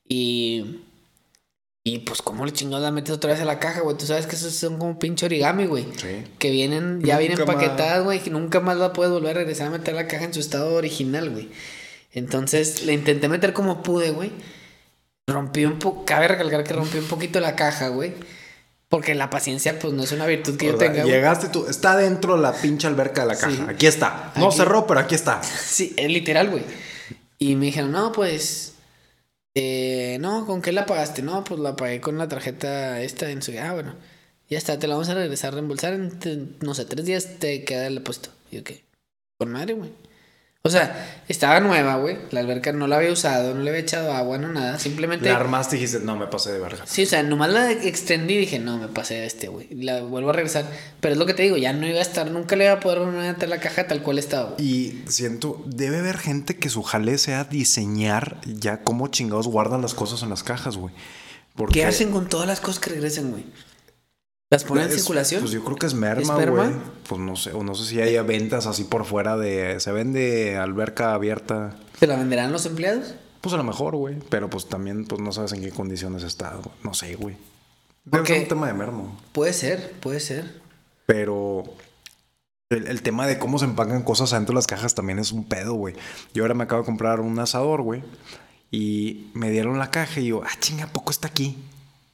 [0.07, 0.83] Y.
[1.85, 3.97] Y pues, ¿cómo le chingados la metes otra vez a la caja, güey?
[3.97, 5.87] Tú sabes que esos son como pinche origami, güey.
[5.97, 6.25] Sí.
[6.39, 9.69] Que vienen, ya Nunca vienen paquetadas, güey, que nunca más la puedes volver a regresar
[9.69, 11.49] a meter la caja en su estado original, güey.
[12.13, 14.31] Entonces le intenté meter como pude, güey.
[15.29, 18.15] Rompí un poco, cabe recalcar que rompí un poquito la caja, güey.
[18.89, 21.03] Porque la paciencia, pues no es una virtud que yo tenga.
[21.03, 21.13] güey.
[21.15, 23.51] llegaste tú, está dentro la pinche alberca de la caja.
[23.55, 23.63] Sí.
[23.69, 24.33] Aquí está.
[24.37, 24.57] No Aquí.
[24.57, 25.41] cerró, pero aquí está.
[25.43, 26.63] Sí, es literal, güey.
[27.39, 28.73] Y me dijeron, no, pues.
[29.55, 31.21] eh, no, ¿con qué la pagaste?
[31.23, 33.53] No, pues la pagué con la tarjeta esta en su.
[33.63, 33.95] Ah, bueno.
[34.49, 37.65] Ya está, te la vamos a regresar a reembolsar en, no sé, tres días te
[37.65, 38.31] queda el depósito.
[38.51, 38.83] Y yo, ¿qué?
[39.37, 39.91] Por madre, güey.
[40.63, 42.19] O sea, estaba nueva, güey.
[42.31, 44.79] La alberca no la había usado, no le había echado agua, no nada.
[44.79, 45.29] Simplemente.
[45.29, 46.85] La armaste y dijiste, no, me pasé de verga.
[46.85, 49.69] Sí, o sea, nomás la extendí y dije, no, me pasé de este, güey.
[49.71, 50.67] La vuelvo a regresar.
[51.01, 52.81] Pero es lo que te digo, ya no iba a estar, nunca le iba a
[52.81, 54.67] poder volver la caja tal cual estaba, güey.
[54.67, 59.95] Y siento, debe haber gente que su jale sea diseñar ya cómo chingados guardan las
[59.95, 60.93] cosas en las cajas, güey.
[61.55, 63.45] Porque ¿Qué hacen con todas las cosas que regresan, güey?
[64.51, 65.43] ¿Las ponen en circulación?
[65.43, 66.71] Pues yo creo que es merma, güey.
[67.07, 69.79] Pues no sé, o no sé si haya ventas así por fuera de.
[69.81, 71.77] Se vende alberca abierta.
[71.99, 73.15] ¿Se la venderán los empleados?
[73.43, 74.17] Pues a lo mejor, güey.
[74.31, 76.75] Pero pues también, pues no sabes en qué condiciones está, güey.
[76.83, 77.37] No sé, güey.
[78.05, 79.21] Debe Porque- ser un tema de mermo.
[79.33, 80.61] Puede ser, puede ser.
[81.05, 81.65] Pero
[82.71, 85.45] el, el tema de cómo se empacan cosas adentro de las cajas también es un
[85.45, 85.95] pedo, güey.
[86.33, 88.03] Yo ahora me acabo de comprar un asador, güey.
[88.71, 91.57] Y me dieron la caja y yo, ah, chinga, ¿a poco está aquí?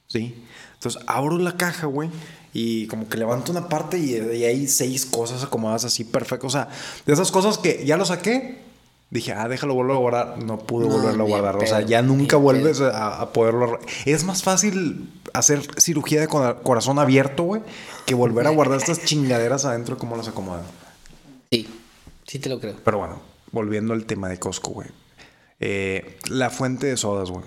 [0.09, 0.45] Sí.
[0.85, 2.11] Entonces abro la caja, güey.
[2.53, 6.47] Y como que levanto una parte y, y hay seis cosas acomodadas así perfecto.
[6.47, 6.69] O sea,
[7.07, 8.63] de esas cosas que ya lo saqué.
[9.11, 10.43] Dije, ah, déjalo, vuelvo a guardar.
[10.43, 11.57] No pude No, volverlo a guardar.
[11.57, 13.79] o sea, ya nunca vuelves a, a poderlo.
[14.07, 17.63] Es más fácil hacer cirugía de cora- corazón abierto, güey,
[18.07, 20.63] que volver a guardar estas chingaderas adentro como las acomodan.
[21.51, 21.69] Sí,
[22.27, 22.75] sí te lo creo.
[22.85, 23.21] Pero bueno,
[23.53, 24.89] volviendo al tema de Costco, güey.
[25.61, 27.45] Eh, la fuente de sodas, güey.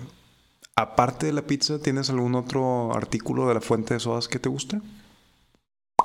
[0.78, 4.48] Aparte de la pizza, ¿tienes algún otro artículo de la fuente de sodas que te
[4.48, 4.80] guste?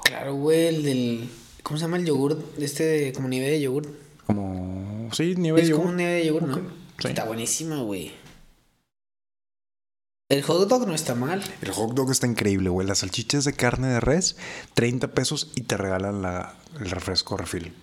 [0.04, 1.30] Claro, güey, el del...
[1.62, 2.44] ¿Cómo se llama el yogur?
[2.58, 3.88] Este de, como nieve de yogur.
[4.26, 5.10] Como.
[5.14, 5.98] Sí, nieve Es de como yogur.
[5.98, 6.56] nieve de yogur, ¿no?
[6.98, 7.08] Sí.
[7.08, 8.14] Está buenísima, güey.
[10.28, 11.44] El hot dog no está mal.
[11.62, 12.88] El hot dog está increíble, güey.
[12.88, 14.38] Las salchichas de carne de res,
[14.74, 17.76] 30 pesos y te regalan la, el refresco refil.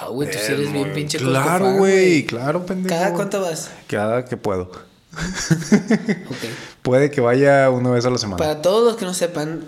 [0.00, 2.24] Ah, güey, tú sí eres bien pinche Claro, güey.
[2.24, 2.94] Claro, pendejo.
[2.94, 3.72] ¿Cada cuánto vas?
[3.88, 4.70] Cada que puedo.
[6.82, 8.36] Puede que vaya una vez a la semana.
[8.38, 9.62] Para todos los que no sepan,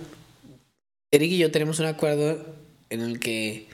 [1.11, 2.39] Eric y yo tenemos un acuerdo
[2.91, 3.69] en el que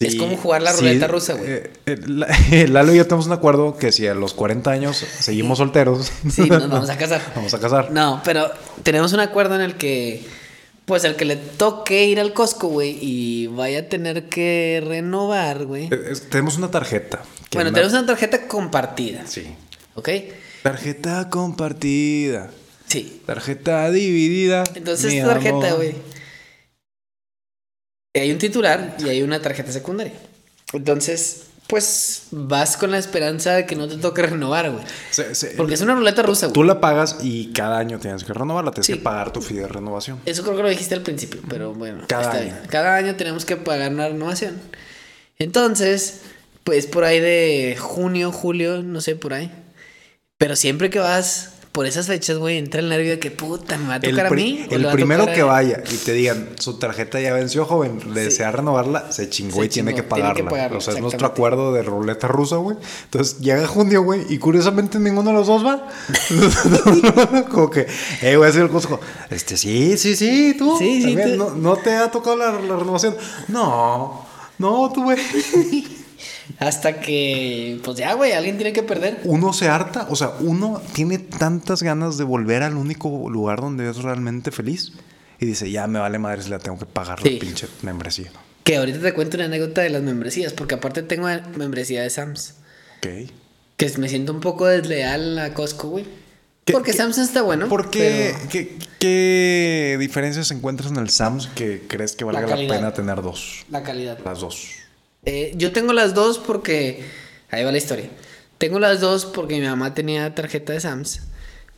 [0.00, 1.48] es como jugar la sí, ruleta rusa, güey.
[1.48, 2.26] eh, eh, la-
[2.68, 6.42] Lalo y yo tenemos un acuerdo que si a los 40 años seguimos solteros, Sí,
[6.48, 7.22] nos vamos a casar.
[7.36, 7.92] vamos a casar.
[7.92, 8.50] No, pero
[8.82, 10.26] tenemos un acuerdo en el que,
[10.86, 15.66] pues, el que le toque ir al Costco, güey, y vaya a tener que renovar,
[15.66, 15.84] güey.
[15.92, 17.22] Eh, tenemos una tarjeta.
[17.52, 19.46] Bueno, tenemos una tarjeta compartida, Sí.
[19.94, 20.08] ¿ok?
[20.62, 22.50] Tarjeta compartida.
[22.86, 23.22] Sí.
[23.26, 24.64] Tarjeta dividida.
[24.74, 25.94] Entonces, esta tarjeta, güey.
[28.14, 30.12] Hay un titular y hay una tarjeta secundaria.
[30.74, 34.84] Entonces, pues, vas con la esperanza de que no te toque renovar, güey.
[35.10, 36.52] Se- se- Porque es una ruleta rusa, güey.
[36.52, 38.70] Tú la pagas y cada año tienes que renovarla.
[38.72, 38.92] Tienes Sí.
[38.94, 40.20] que pagar tu fee de renovación.
[40.26, 42.44] Eso creo que lo dijiste al principio, pero bueno, Cada está año.
[42.44, 42.58] bien.
[42.68, 44.60] Cada año tenemos que pagar una renovación.
[45.38, 46.20] Entonces,
[46.64, 49.50] pues por ahí de junio, julio, no sé, por ahí,
[50.42, 53.86] Pero siempre que vas por esas fechas, güey, entra el nervio de que puta, me
[53.86, 54.66] va a El, tocar a mí.
[54.70, 58.50] el primero a que vaya y te digan, su tarjeta ya venció, joven, le desea
[58.50, 60.34] renovarla, se chingó Se y tiene que tiene pagarla.
[60.34, 62.76] que pagarla, o sea, es nuestro acuerdo de ruleta rusa, güey.
[63.04, 65.88] Entonces llega junio, güey, y curiosamente ninguno de los dos va.
[67.50, 67.86] Como que,
[68.20, 69.00] eh, voy a hacer el consejo.
[69.30, 70.76] Este, sí, sí, sí, tú.
[70.76, 71.36] Sí, sí, tú.
[71.36, 73.16] No, no te ha tocado la, la renovación?
[73.46, 74.26] No,
[74.58, 75.18] no, tú, güey.
[76.58, 79.20] Hasta que, pues ya, güey, alguien tiene que perder.
[79.24, 83.88] Uno se harta, o sea, uno tiene tantas ganas de volver al único lugar donde
[83.88, 84.92] es realmente feliz.
[85.38, 87.30] Y dice, ya me vale madre si la tengo que pagar Sí.
[87.34, 88.30] la pinche membresía.
[88.64, 91.26] Que ahorita te cuento una anécdota de las membresías, porque aparte tengo
[91.56, 92.54] membresía de Sams.
[92.98, 93.28] Ok.
[93.76, 96.04] Que me siento un poco desleal a Costco, güey.
[96.64, 97.68] ¿Qué- Porque Sams está bueno.
[97.68, 102.54] ¿Por qué, pero- qué, qué diferencias encuentras en el Sams que crees que valga la,
[102.54, 103.64] pena tener dos?
[103.68, 104.18] La calidad.
[104.24, 104.68] Las dos.
[105.24, 107.04] Eh, yo tengo las dos porque.
[107.50, 108.08] Ahí va la historia.
[108.58, 111.22] Tengo las dos porque mi mamá tenía tarjeta de Sams.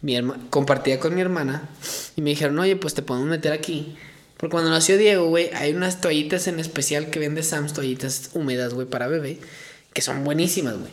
[0.02, 0.38] Mi herma...
[0.50, 1.68] Compartía con mi hermana.
[2.14, 3.96] Y me dijeron, oye, pues te podemos meter aquí.
[4.36, 8.74] Porque cuando nació Diego, güey, hay unas toallitas en especial que vende Sams, toallitas húmedas,
[8.74, 9.38] güey, para bebé.
[9.92, 10.92] Que son buenísimas, güey.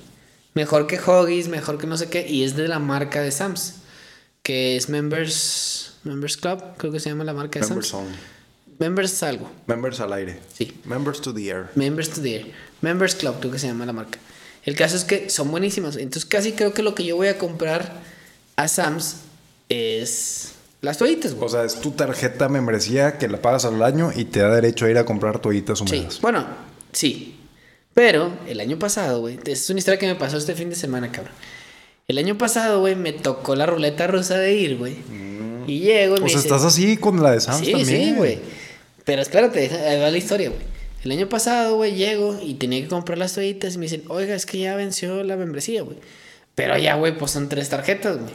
[0.53, 2.27] Mejor que Huggies, mejor que no sé qué.
[2.27, 3.75] Y es de la marca de Sams.
[4.43, 5.93] Que es Members.
[6.03, 8.09] Members Club, creo que se llama la marca de Members Sams.
[8.81, 9.49] Members algo.
[9.67, 10.39] Members al aire.
[10.57, 10.73] Sí.
[10.85, 11.69] Members to the air.
[11.75, 12.45] Members to the Air.
[12.81, 14.17] Members Club, creo que se llama la marca.
[14.65, 15.97] El caso es que son buenísimas.
[15.97, 17.93] Entonces casi creo que lo que yo voy a comprar
[18.55, 19.17] a Sam's
[19.69, 21.45] es las toallitas, güey.
[21.45, 24.85] O sea, es tu tarjeta membresía que la pagas al año y te da derecho
[24.85, 26.19] a ir a comprar toallitas Sí, húmedas.
[26.21, 26.45] bueno,
[26.91, 27.37] sí.
[27.93, 31.11] Pero el año pasado, güey, es una historia que me pasó este fin de semana,
[31.11, 31.33] cabrón.
[32.07, 34.95] El año pasado, güey, me tocó la ruleta rusa de ir, güey.
[35.67, 37.87] Y llego y me O sea, dice, estás así con la de Sams sí, también.
[37.87, 38.39] sí, güey.
[39.11, 40.61] Pero espérate, ahí va la historia, güey.
[41.03, 44.33] El año pasado, güey, llego y tenía que comprar las toallitas y me dicen, oiga,
[44.35, 45.97] es que ya venció la membresía, güey.
[46.55, 48.31] Pero ya, güey, pues son tres tarjetas, güey.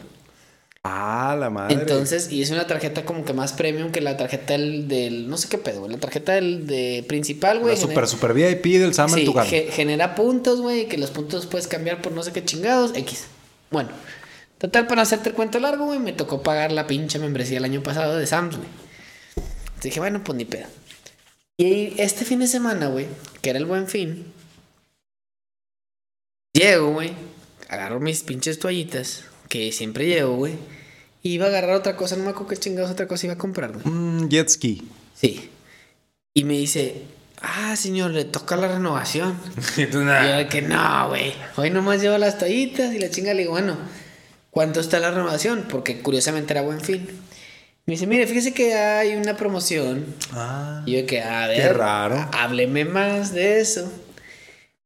[0.85, 1.73] Ah, la madre.
[1.75, 5.39] Entonces, y es una tarjeta como que más premium que la tarjeta del, del no
[5.39, 5.93] sé qué pedo, güey.
[5.93, 7.75] La tarjeta del de principal, güey.
[7.75, 11.11] la genera- super, super VIP del Sam en Sí, ge- genera puntos, güey, que los
[11.11, 13.25] puntos puedes cambiar por no sé qué chingados, X.
[13.71, 13.89] Bueno,
[14.59, 17.83] total, para hacerte el cuento largo, güey, me tocó pagar la pinche membresía el año
[17.83, 18.69] pasado de Sam's, güey.
[19.77, 20.67] Entonces dije, bueno, pues ni pedo.
[21.59, 23.07] Y este fin de semana, güey,
[23.43, 24.25] que era el buen fin,
[26.55, 27.13] llego, güey,
[27.69, 30.55] agarro mis pinches toallitas, que siempre llevo, güey,
[31.23, 33.39] y iba a agarrar otra cosa, no me acuerdo qué chingados otra cosa iba a
[33.39, 33.85] comprar, güey.
[33.87, 34.83] Mm, jet ski.
[35.15, 35.51] Sí.
[36.33, 37.03] Y me dice,
[37.43, 39.39] ah, señor, le toca la renovación.
[39.77, 41.35] Y yo de que no, güey.
[41.57, 43.77] Hoy nomás llevo las toallitas y la chinga le digo, bueno,
[44.51, 45.67] ¿cuánto está la renovación?
[45.69, 47.07] Porque curiosamente era buen fin.
[47.87, 50.05] Me dice, mire, fíjese que hay una promoción.
[50.33, 50.83] Ah.
[50.87, 52.29] Y yo que, a ver, Qué raro.
[52.33, 53.91] hábleme más de eso.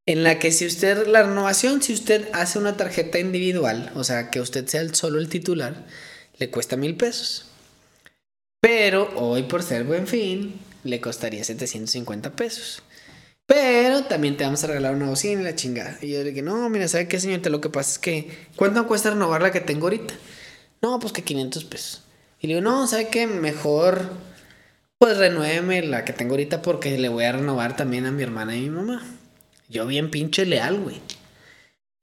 [0.05, 4.29] En la que si usted, la renovación, si usted hace una tarjeta individual, o sea,
[4.29, 5.85] que usted sea el- solo el titular,
[6.37, 7.45] le cuesta mil pesos.
[8.59, 12.83] Pero hoy por ser buen fin, le costaría 750 pesos.
[13.47, 15.97] Pero también te vamos a regalar una bocina y la chingada.
[16.01, 17.49] Y yo le dije, no, mira, ¿sabe qué, señorita?
[17.49, 20.13] Lo que pasa es que, ¿cuánto cuesta renovar la que tengo ahorita?
[20.83, 22.03] No, pues que 500 pesos.
[22.41, 23.27] Y le digo, no, ¿sabe qué?
[23.27, 24.09] Mejor,
[24.97, 28.55] pues renuéveme la que tengo ahorita porque le voy a renovar también a mi hermana
[28.55, 29.03] y mi mamá.
[29.69, 30.99] Yo bien pinche leal, güey.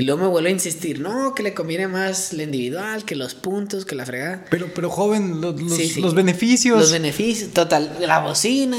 [0.00, 3.34] Y luego me vuelve a insistir, no, que le conviene más la individual, que los
[3.34, 4.44] puntos, que la fregada.
[4.48, 6.00] Pero, pero joven, lo- los, Sí, sí.
[6.00, 6.78] los beneficios.
[6.78, 8.78] Los beneficios, total, la bocina.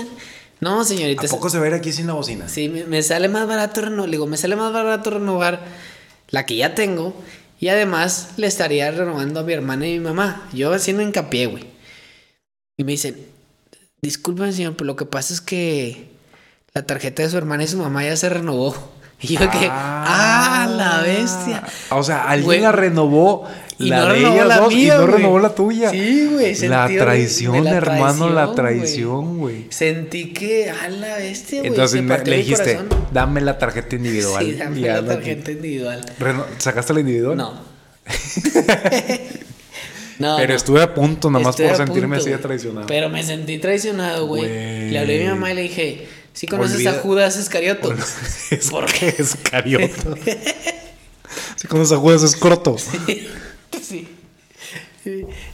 [0.62, 1.26] No, señorita.
[1.26, 2.48] ¿A poco se va a ir aquí sin la bocina?
[2.48, 4.08] Sí, me, me sale más barato renovar.
[4.08, 5.60] Le digo, me sale más barato renovar
[6.30, 7.14] la que ya tengo.
[7.60, 10.48] Y además le estaría renovando a mi hermana y mi mamá.
[10.54, 11.66] Yo haciendo hincapié, güey.
[12.78, 13.18] Y me dicen,
[14.02, 16.10] disculpen, señor, pero lo que pasa es que
[16.74, 18.74] la tarjeta de su hermana y su mamá ya se renovó.
[19.22, 21.62] Y yo que, ¡ah, la bestia!
[21.90, 25.02] O sea, alguien la renovó, Y la no de ellas la dos, y mía, no
[25.04, 25.16] güey.
[25.16, 25.90] renovó la tuya.
[25.92, 29.68] Sí, güey, La de- traición, de la hermano, la traición, güey.
[29.70, 31.70] Sentí que, ¡ah, la bestia, güey!
[31.72, 33.08] Entonces me- le dijiste, corazón.
[33.14, 34.46] dame la tarjeta individual.
[34.46, 36.06] Sí, dame y la tarjeta individual.
[36.20, 37.38] Reno- ¿Sacaste la individual?
[37.38, 37.54] No.
[40.20, 40.36] no.
[40.38, 40.56] Pero no.
[40.56, 42.88] estuve a punto nomás Estoy por a sentirme punto, así de traicionado.
[42.88, 44.44] Pero me sentí traicionado, güey.
[44.92, 47.94] Le hablé a mi mamá y le dije, ¿sí conoces Olvida- a Judas Iscarioto?
[48.52, 50.16] es ¿Por que es carioto.
[51.56, 52.76] Si con esa Judas es corto.
[53.84, 54.08] Sí.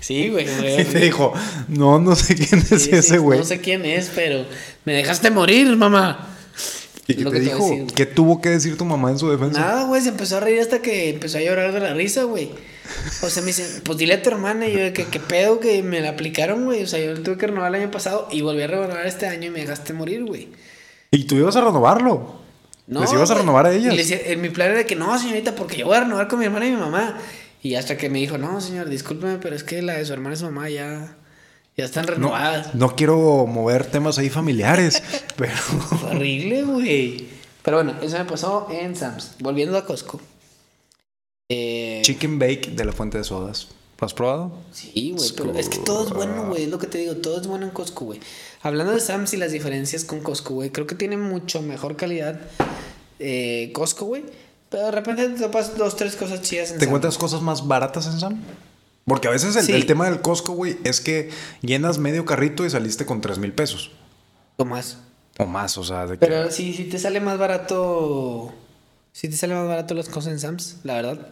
[0.01, 0.45] Sí, güey.
[0.57, 0.81] güey.
[0.81, 1.33] Y te dijo,
[1.67, 3.39] no, no sé quién es Sí, ese sí, güey.
[3.39, 4.45] No sé quién es, pero
[4.85, 6.29] me dejaste morir, mamá.
[7.07, 7.69] ¿Y qué te dijo?
[7.69, 7.85] decir.
[7.93, 9.59] ¿Qué tuvo que decir tu mamá en su defensa?
[9.59, 12.49] Nada, güey, se empezó a reír hasta que empezó a llorar de la risa, güey.
[13.21, 14.67] O sea, me dice, pues dile a tu hermana.
[14.67, 16.81] Y yo, que qué pedo que me la aplicaron, güey?
[16.83, 19.47] O sea, yo tuve que renovar el año pasado y volví a renovar este año
[19.47, 20.49] y me dejaste morir, güey.
[21.11, 22.43] Y tú ibas a renovarlo.
[22.87, 23.93] No, Les ibas a renovar a ellas.
[23.93, 26.27] Y le decía- en mi plan era que no, señorita, porque yo voy a renovar
[26.27, 27.17] con mi hermana y mi mamá.
[27.65, 30.35] Y hasta que me dijo, no, señor, discúlpeme, pero es que la de su hermana
[30.35, 31.17] y su mamá ya,
[31.75, 32.75] ya están No, renovadas.
[32.75, 35.01] no quiero mover temas ahí familiares,
[35.35, 35.51] pero...
[36.11, 37.25] Horrible, güey.
[37.63, 39.31] Pero bueno, eso me pasó en Sam's.
[39.39, 40.21] Volviendo a Costco.
[41.49, 43.69] Eh, Chicken Bake de la Fuente de Sodas.
[43.99, 44.51] ¿Lo has probado?
[44.71, 47.41] Sí, güey, pero es que todo es bueno, güey, es lo que te digo, todo
[47.41, 48.19] es bueno en Costco, güey.
[48.61, 52.39] Hablando de Sam's y las diferencias con Costco, güey, creo que tiene mucho mejor calidad
[53.17, 54.23] eh, Costco, güey.
[54.75, 58.07] Pero de repente te topas dos, tres cosas chidas en ¿Te encuentras cosas más baratas
[58.07, 58.41] en Sam?
[59.05, 59.71] Porque a veces el, Sí.
[59.71, 61.29] el tema del Costco, güey, es que
[61.61, 63.91] llenas medio carrito y saliste con 3 mil pesos.
[64.57, 64.97] O más.
[65.37, 66.25] O más, o sea, de que...
[66.27, 68.53] Pero si, si te sale más barato.
[69.13, 71.29] Si te sale más barato las cosas en Sam's, la verdad.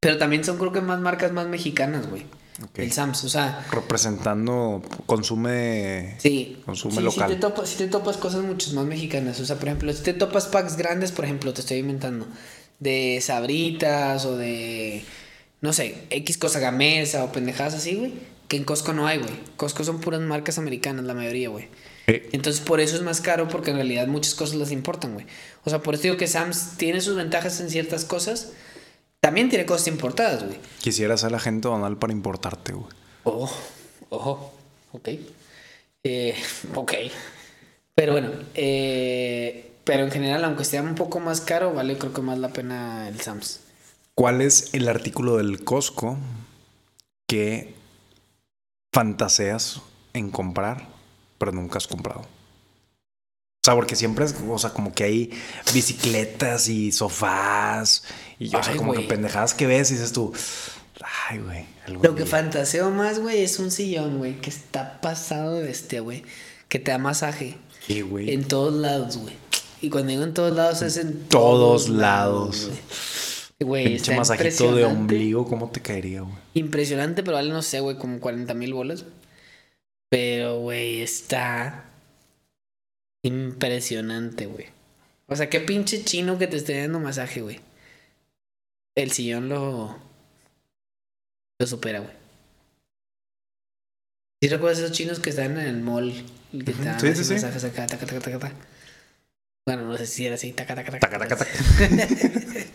[0.00, 2.26] Pero también son, creo que más marcas más mexicanas, güey.
[2.74, 3.66] El Sam's, o sea.
[3.70, 6.16] Representando, consume...
[6.18, 6.62] Sí.
[6.64, 7.28] Consume Sí, local.
[7.28, 9.38] Si te, topas, si te topas cosas mucho más mexicanas.
[9.40, 12.26] O sea, por ejemplo, si te topas packs grandes, por ejemplo, te estoy inventando.
[12.80, 15.04] De sabritas o de.
[15.60, 18.14] No sé, X cosa gamesa o pendejadas así, güey.
[18.48, 19.32] Que en Costco no hay, güey.
[19.56, 21.68] Costco son puras marcas americanas, la mayoría, güey.
[22.06, 25.26] Eh, Entonces por eso es más caro porque en realidad muchas cosas las importan, güey.
[25.64, 28.52] O sea, por eso digo que Sam's tiene sus ventajas en ciertas cosas.
[29.26, 30.56] También tiene cosas importadas, güey.
[30.80, 32.86] quisiera ser agente donal para importarte, güey.
[33.24, 33.58] Ojo,
[34.08, 34.54] ojo,
[34.92, 35.08] ok.
[36.04, 36.36] Eh,
[36.76, 36.92] ok.
[37.96, 42.22] Pero bueno, eh, pero en general, aunque sea un poco más caro, vale creo que
[42.22, 43.62] más la pena el Sam's.
[44.14, 46.16] ¿Cuál es el artículo del Costco
[47.26, 47.74] que
[48.94, 50.86] fantaseas en comprar,
[51.38, 52.20] pero nunca has comprado?
[52.20, 55.30] O sea, porque siempre es, o sea, como que hay
[55.74, 58.04] bicicletas y sofás
[58.38, 60.32] y o sea, Ay, como que pendejadas que ves y dices tú,
[61.28, 61.66] ay, güey.
[61.86, 62.26] Lo que día".
[62.26, 66.24] fantaseo más, güey, es un sillón, güey, que está pasado de este, güey.
[66.68, 67.56] Que te da masaje.
[67.86, 68.32] Sí, güey.
[68.32, 69.34] En todos lados, güey.
[69.80, 72.70] Y cuando digo en todos lados es en todos lados.
[73.60, 73.94] güey.
[73.94, 76.34] Está masajito de ombligo, ¿cómo te caería, güey?
[76.54, 79.04] Impresionante, pero vale, no sé, güey, como 40 mil bolas.
[80.08, 81.84] Pero, güey, está
[83.22, 84.66] impresionante, güey.
[85.26, 87.60] O sea, qué pinche chino que te esté dando masaje, güey.
[88.96, 89.96] El sillón lo.
[91.60, 92.12] Lo supera, güey.
[94.42, 96.12] ¿Sí recuerdas esos chinos que están en el mall?
[96.52, 97.34] Que sí, sí, sí.
[97.34, 98.56] masajes acá, taca, taca, taca, taca.
[99.66, 101.50] Bueno, no sé si era así, taca, taca, Taca, taca, taca.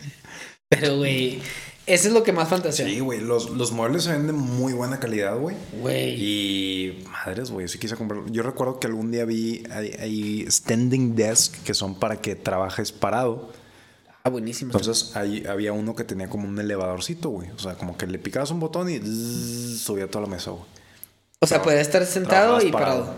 [0.68, 1.40] Pero, güey,
[1.86, 2.86] eso es lo que más fantasea.
[2.86, 5.56] Sí, güey, los, los muebles se ven de muy buena calidad, güey.
[5.80, 6.14] Güey.
[6.18, 8.22] Y madres, güey, sí quise comprar.
[8.30, 12.92] Yo recuerdo que algún día vi ahí, ahí standing desk que son para que trabajes
[12.92, 13.52] parado.
[14.24, 14.72] Ah, buenísimo.
[14.72, 17.50] Entonces ahí había uno que tenía como un elevadorcito, güey.
[17.50, 20.64] O sea, como que le picabas un botón y zzz, subía toda la mesa, güey.
[21.40, 23.14] O sea, puede estar sentado y parado.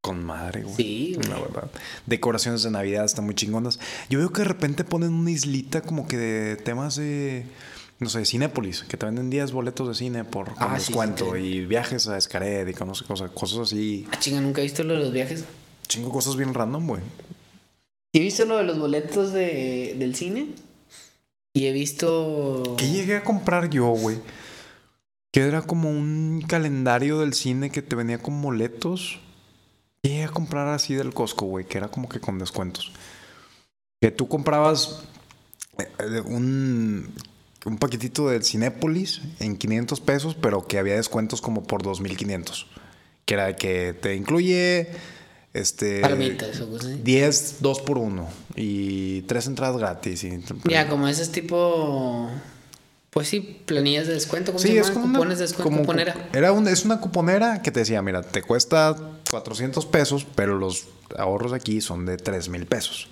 [0.00, 0.74] Con madre, güey.
[0.74, 1.28] Sí, güey.
[1.28, 1.70] La verdad.
[2.06, 3.78] Decoraciones de Navidad están muy chingonas.
[4.10, 7.46] Yo veo que de repente ponen una islita como que de temas de.
[8.00, 11.34] No sé, Cinépolis, que te venden 10 boletos de cine por con Ah, sí, descuento
[11.34, 14.06] sí, y viajes a Escared y con no sé, cosas, cosas así.
[14.12, 15.44] Ah, chinga, nunca he visto lo de los viajes.
[15.88, 17.02] Chingo cosas bien random, güey.
[18.12, 20.48] He visto lo de los boletos de, del cine.
[21.52, 22.76] Y he visto.
[22.78, 24.18] ¿Qué llegué a comprar yo, güey?
[25.30, 29.20] Que era como un calendario del cine que te venía con boletos.
[30.02, 32.92] Llegué a comprar así del Costco, güey, que era como que con descuentos.
[34.00, 35.02] Que tú comprabas
[35.78, 37.12] eh, un,
[37.66, 42.68] un paquetito del Cinépolis en 500 pesos, pero que había descuentos como por 2500.
[43.24, 44.88] Que era que te incluye
[45.54, 47.00] este así.
[47.02, 50.24] 10, 2 por 1 y tres entradas gratis.
[50.24, 52.30] Y, Ya, como ese tipo.
[53.10, 54.52] Pues sí, planillas de descuento.
[54.52, 55.64] ¿Cómo Sí, se es como una, de descuento.
[55.64, 56.28] como- cuponera.
[56.34, 58.94] Era un, es una cuponera que te decía, mira, te cuesta
[59.30, 60.84] 400 pesos, pero los
[61.16, 63.08] ahorros aquí son de 3 mil pesos.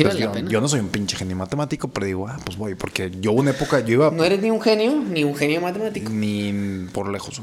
[0.00, 2.76] Sí, vale yo, yo no soy un pinche genio matemático, pero digo, ah, pues voy,
[2.76, 6.08] porque yo una época, yo iba No eres ni un genio, ni un genio matemático.
[6.08, 7.42] ni por lejos.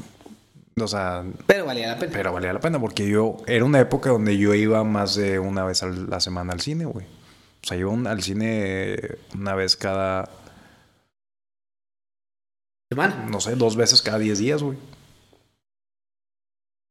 [0.82, 2.11] O sea, Pero valía la pena.
[2.11, 5.63] pero valía la pena porque yo, era una época donde yo iba más de una
[5.63, 7.05] vez a la semana al cine, güey.
[7.63, 8.97] O sea, iba un- al cine
[9.34, 10.30] una vez cada,
[12.91, 13.26] Semana.
[13.32, 14.78] no sé, dos veces cada 10 días, güey.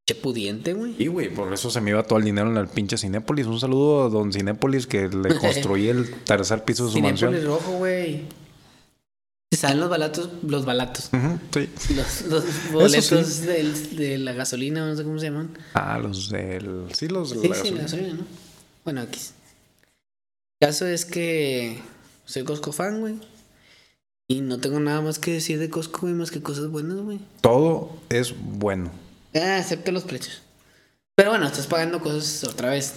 [0.08, 0.94] Che pudiente, güey.
[0.98, 3.46] Y, güey, por eso se me iba todo el dinero en el pinche Cinépolis.
[3.46, 7.46] Un saludo a don Cinépolis que le construí el tercer piso de su Cinépolis mansión.
[7.46, 8.24] rojo, güey.
[9.56, 11.10] Salen los balatos, los balatos.
[11.52, 11.68] Sí.
[11.94, 12.50] Los, los sí.
[12.72, 15.56] boletos del- de la gasolina, no sé cómo se llaman.
[15.74, 16.86] Ah, los del.
[16.92, 17.76] Sí, los de Sí, la sí, gasolina.
[17.76, 18.26] la gasolina, ¿no?
[18.84, 19.20] Bueno, aquí.
[20.60, 21.80] El caso es que
[22.24, 23.16] soy Costco fan, güey.
[24.28, 27.20] Y no tengo nada más que decir de Costco, güey, más que cosas buenas, güey.
[27.40, 28.90] Todo es bueno.
[29.34, 30.42] Ah, excepto los precios.
[31.16, 32.92] Pero bueno, estás pagando cosas otra vez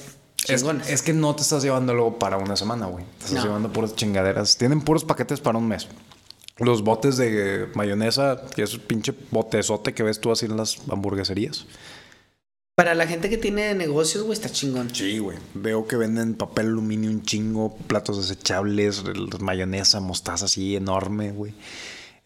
[0.47, 3.03] Es, es que no te estás llevando algo para una semana, güey.
[3.17, 3.43] Te estás No.
[3.43, 4.55] llevando puras chingaderas.
[4.57, 5.87] Tienen puros paquetes para un mes.
[6.59, 10.77] Los botes de mayonesa, que es un pinche botezote que ves tú así en las
[10.89, 11.65] hamburgueserías.
[12.75, 14.93] Para la gente que tiene negocios, güey, está chingón.
[14.93, 15.37] Sí, güey.
[15.55, 19.03] Veo que venden papel aluminio un chingo, platos desechables,
[19.39, 21.53] mayonesa, mostaza así enorme, güey.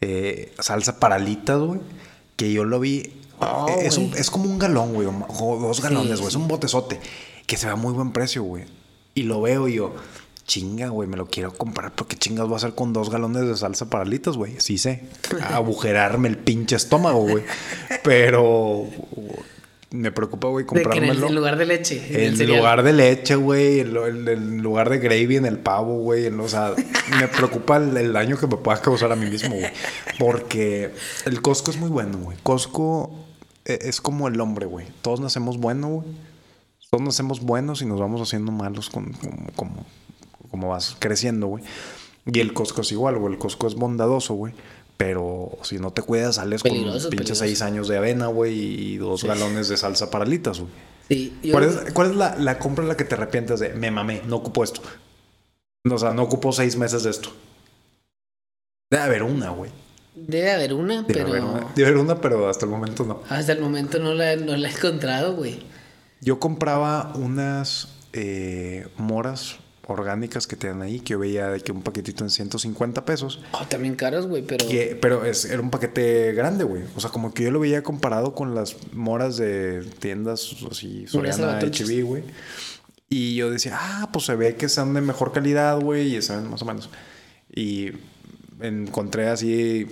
[0.01, 1.79] Eh, salsa para alitas, güey.
[2.36, 3.13] Que yo lo vi.
[3.39, 4.19] Oh, eh, es, un- güey.
[4.19, 5.07] es como un galón, güey.
[5.07, 6.27] dos galones, güey.
[6.27, 6.39] Es sí.
[6.39, 6.99] un botezote.
[7.47, 8.65] Que se ve a muy buen precio, güey.
[9.13, 9.93] Y lo veo y yo,
[10.45, 11.91] chinga, güey, me lo quiero comprar.
[11.93, 14.55] Pero qué chingas voy a hacer con dos galones de salsa para alitas, güey.
[14.59, 15.03] Sí sé.
[15.49, 17.43] Agujerarme el pinche estómago, güey.
[18.03, 18.85] Pero
[19.91, 21.27] me preocupa, güey, que en, el- comprármelo.
[21.27, 22.27] en lugar de leche.
[22.27, 23.79] en el lugar de leche, güey.
[23.81, 26.27] En, lugar de gravy en el pavo, güey.
[26.27, 26.73] O sea,
[27.19, 29.71] me preocupa el, el daño que me pueda causar a mí mismo, güey.
[30.17, 30.91] Porque
[31.25, 32.37] el Costco es muy bueno, güey.
[32.43, 33.13] Costco
[33.65, 34.87] e- es como el hombre, güey.
[35.01, 36.07] Todos nacemos buenos, güey.
[36.89, 39.85] Todos nacemos buenos y nos vamos haciendo malos con, como, como,
[40.52, 41.64] como vas creciendo, güey.
[42.32, 43.34] Y el Costco es igual, güey.
[43.34, 44.54] El Costco es bondadoso, güey.
[44.97, 47.39] Pero si no te cuidas, sales Peligroso, con pinches peligroso.
[47.45, 50.72] seis años de avena, güey, y dos galones de salsa para alitas, güey.
[51.10, 53.70] Sí, yo- ¿Cuál es, cuál es la, la compra en la que te arrepientes de
[53.74, 54.82] me mamé, no ocupo esto?
[55.89, 57.30] O sea, no ocupo seis meses de esto.
[58.91, 59.72] Debe haber una, güey.
[60.16, 63.24] Debe haber una, Debe, pero haber una, debe haber una, pero hasta el momento no.
[63.30, 65.64] hasta el momento no la, no la he encontrado, güey.
[66.20, 69.56] Yo compraba unas eh, moras
[69.91, 73.39] orgánicas que tienen ahí, que yo veía de que un paquetito en 150 pesos.
[73.51, 74.67] Oh, también caros, güey, pero...
[74.67, 76.83] Que- pero es, era un paquete grande, güey.
[76.95, 81.59] O sea, como que yo lo veía comparado con las moras de tiendas así, Soriana.
[81.59, 82.23] HB, güey.
[83.09, 86.49] Y yo decía, ah, pues se ve que son de mejor calidad, güey, y saben
[86.49, 86.89] más o menos.
[87.53, 87.91] Y
[88.61, 89.87] encontré así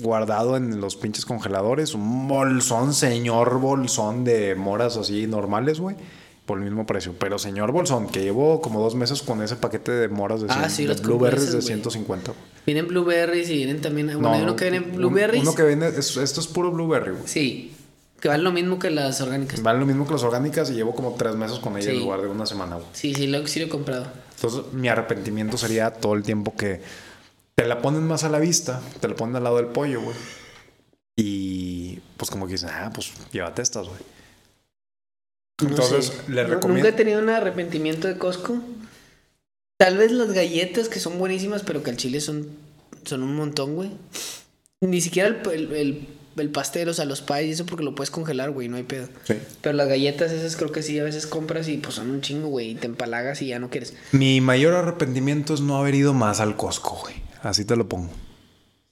[0.00, 5.96] guardado en los pinches congeladores un bolsón, señor bolsón de moras así normales, güey.
[6.46, 7.14] Por el mismo precio.
[7.18, 10.68] Pero señor bolsón, que llevo como dos meses con ese paquete de moras de, Ah,
[10.68, 11.62] 100 sí, de blueberries de güey.
[11.66, 12.32] 150.
[12.32, 12.44] güey.
[12.66, 14.06] Vienen blueberries y vienen también...
[14.08, 15.42] Bueno, No, hay uno que viene blueberries.
[15.42, 17.22] Uno que viene, es- esto es puro blueberry, güey.
[17.26, 17.74] Sí,
[18.20, 19.62] que vale lo mismo que las orgánicas.
[19.62, 21.96] Vale lo mismo que las orgánicas y llevo como tres meses con ella Sí.
[21.96, 22.86] en lugar de una semana, güey.
[22.92, 24.06] Sí, sí, lo, sí lo he comprado.
[24.36, 26.82] Entonces, mi arrepentimiento sería todo el tiempo que
[27.54, 30.16] te la ponen más a la vista, te la ponen al lado del pollo, güey.
[31.16, 34.00] Y pues como que dicen, ah, pues llévate estas, güey.
[35.62, 36.32] No Entonces, sé.
[36.32, 36.74] le recomiendo.
[36.84, 38.58] Nunca he tenido un arrepentimiento de Costco.
[39.78, 42.46] Tal vez las galletas que son buenísimas, pero que al chile son,
[43.04, 43.90] son un montón, güey.
[44.80, 46.08] Ni siquiera el, el, el-
[46.38, 48.84] el pastel, o sea, los pies y eso porque lo puedes congelar, güey, no hay
[48.84, 49.06] pedo.
[49.24, 49.34] Sí.
[49.60, 52.48] Pero las galletas esas creo que sí, a veces compras y pues son un chingo,
[52.48, 53.92] güey, y te empalagas y ya no quieres.
[54.12, 57.16] Mi mayor arrepentimiento es no haber ido más al Costco, güey.
[57.42, 58.10] Así te lo pongo.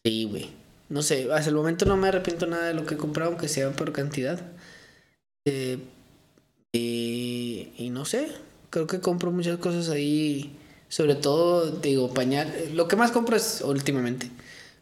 [0.05, 0.51] Sí, güey.
[0.91, 3.49] No sé, hasta el momento no me arrepiento nada de lo que he comprado, aunque
[3.49, 4.39] sea por cantidad.
[5.47, 5.79] Eh,
[7.81, 8.31] y, no sé,
[8.71, 10.57] creo que compro muchas cosas ahí.
[10.89, 12.53] Sobre todo, digo, pañal.
[12.75, 14.31] Lo que más compro es últimamente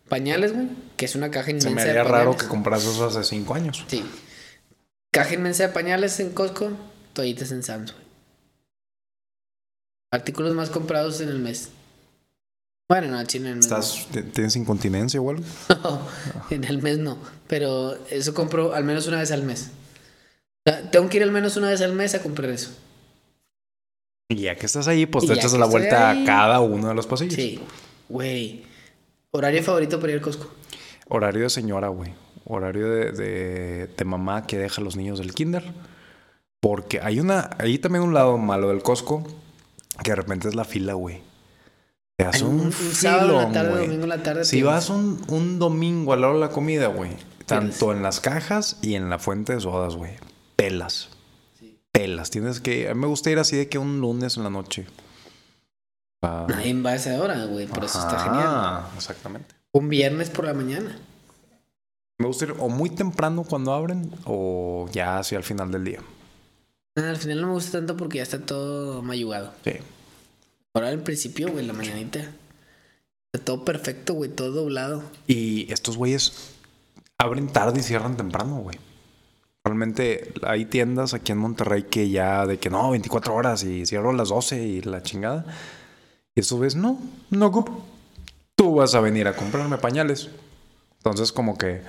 [0.08, 3.06] pañales, güey, que es una caja inmensa Se me de haría raro que compras eso
[3.06, 3.84] hace cinco años.
[3.88, 4.04] Sí.
[5.10, 6.70] Caja inmensa de pañales en Costco,
[7.12, 8.08] toallitas en Sam's, güey.
[10.10, 11.68] Artículos más comprados en el mes.
[12.88, 13.66] Bueno, no, chino en el mes.
[13.66, 15.44] ¿Estás, ¿Tienes incontinencia o algo?
[15.68, 16.08] No,
[16.50, 17.18] en el mes no.
[17.46, 19.70] Pero eso compro al menos una vez al mes.
[20.64, 22.70] O sea, tengo que ir al menos una vez al mes a comprar eso.
[24.28, 26.22] Y ya que estás ahí, pues Y te echas la vuelta ahí.
[26.22, 27.34] a cada uno de los pasillos.
[27.34, 27.60] Sí.
[28.08, 28.62] Güey.
[29.30, 30.50] Horario favorito para ir al Costco.
[31.08, 32.12] Horario de señora, güey.
[32.44, 35.64] Horario de, de, de mamá que deja a los niños del kinder.
[36.60, 39.24] Porque hay una, hay también un lado malo del Costco
[40.02, 41.22] que de repente es la fila, güey.
[42.16, 44.44] Te hace Un, un, un sábado en la tarde, domingo en la tarde.
[44.44, 47.12] Si vas un, un domingo a la hora de la comida, güey.
[47.46, 50.12] Tanto en las cajas y en la fuente de sodas, güey.
[50.56, 51.08] Pelas.
[51.98, 52.30] Pelas.
[52.30, 52.88] Tienes que.
[52.88, 54.86] A mí me gusta ir así de que un lunes en la noche.
[56.22, 57.66] Ah, Nadie va a esa hora, güey.
[57.66, 58.84] Por eso está genial.
[58.94, 59.52] Exactamente.
[59.72, 60.96] Un viernes por la mañana.
[62.18, 66.00] Me gusta ir o muy temprano cuando abren o ya hacia el final del día.
[66.94, 69.52] Ah, al final no me gusta tanto porque ya está todo mayugado.
[69.64, 69.72] Sí.
[70.74, 72.20] Ahora al principio, güey, la mañanita.
[73.32, 75.02] Está todo perfecto, güey, todo doblado.
[75.26, 76.54] Y estos güeyes
[77.18, 78.78] abren tarde y cierran temprano, güey.
[79.68, 84.08] Realmente hay tiendas aquí en Monterrey que ya de que no, 24 horas y cierro
[84.10, 85.44] a las 12 y la chingada.
[86.34, 86.98] Y estos güeyes, no,
[87.28, 87.84] no ocupo.
[88.54, 90.30] Tú vas a venir a comprarme pañales.
[90.96, 91.82] Entonces como que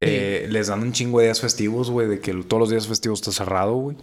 [0.00, 3.20] eh, les dan un chingo de días festivos, güey, de que todos los días festivos
[3.20, 3.96] está cerrado, güey.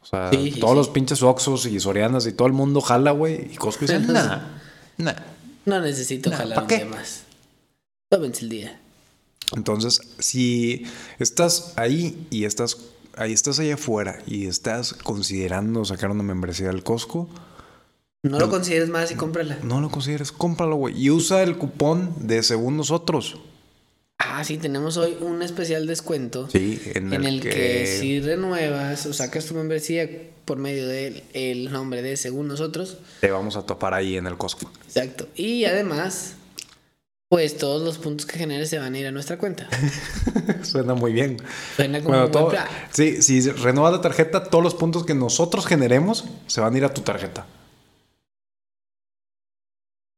[0.00, 0.76] O sea, Sí, todos sí.
[0.78, 3.52] los pinches Oxos y Sorianas y todo el mundo jala, güey.
[3.52, 4.40] Y Costco dice, nah,
[4.96, 5.12] nah.
[5.66, 6.76] No necesito Nah, jalar ¿pa' un qué?
[6.76, 7.24] día más.
[8.10, 8.80] Tómense el día.
[9.56, 10.84] Entonces, si
[11.18, 12.78] estás ahí y estás
[13.16, 17.28] ahí estás allá afuera y estás considerando sacar una membresía del Costco,
[18.22, 19.58] No lo consideres más y cómprala.
[19.62, 20.98] no lo consideres, cómpralo, güey.
[21.00, 23.38] Y usa el cupón de según nosotros.
[24.18, 26.48] Ah, sí, tenemos hoy un especial descuento.
[26.48, 27.98] Sí, en, En el, el que...
[28.00, 30.08] si renuevas o sacas tu membresía
[30.44, 32.98] por medio del el nombre de según nosotros.
[33.20, 34.70] te vamos a topar ahí en el Costco.
[34.86, 35.26] Exacto.
[35.34, 36.36] Y además,
[37.32, 39.66] pues todos los puntos que generes se van a ir a nuestra cuenta.
[40.62, 41.38] Suena muy bien.
[41.76, 42.66] Suena como Bueno, un buen todo- plan.
[42.90, 46.84] sí, si renuevas la tarjeta, todos los puntos que nosotros generemos se van a ir
[46.84, 47.46] a tu tarjeta.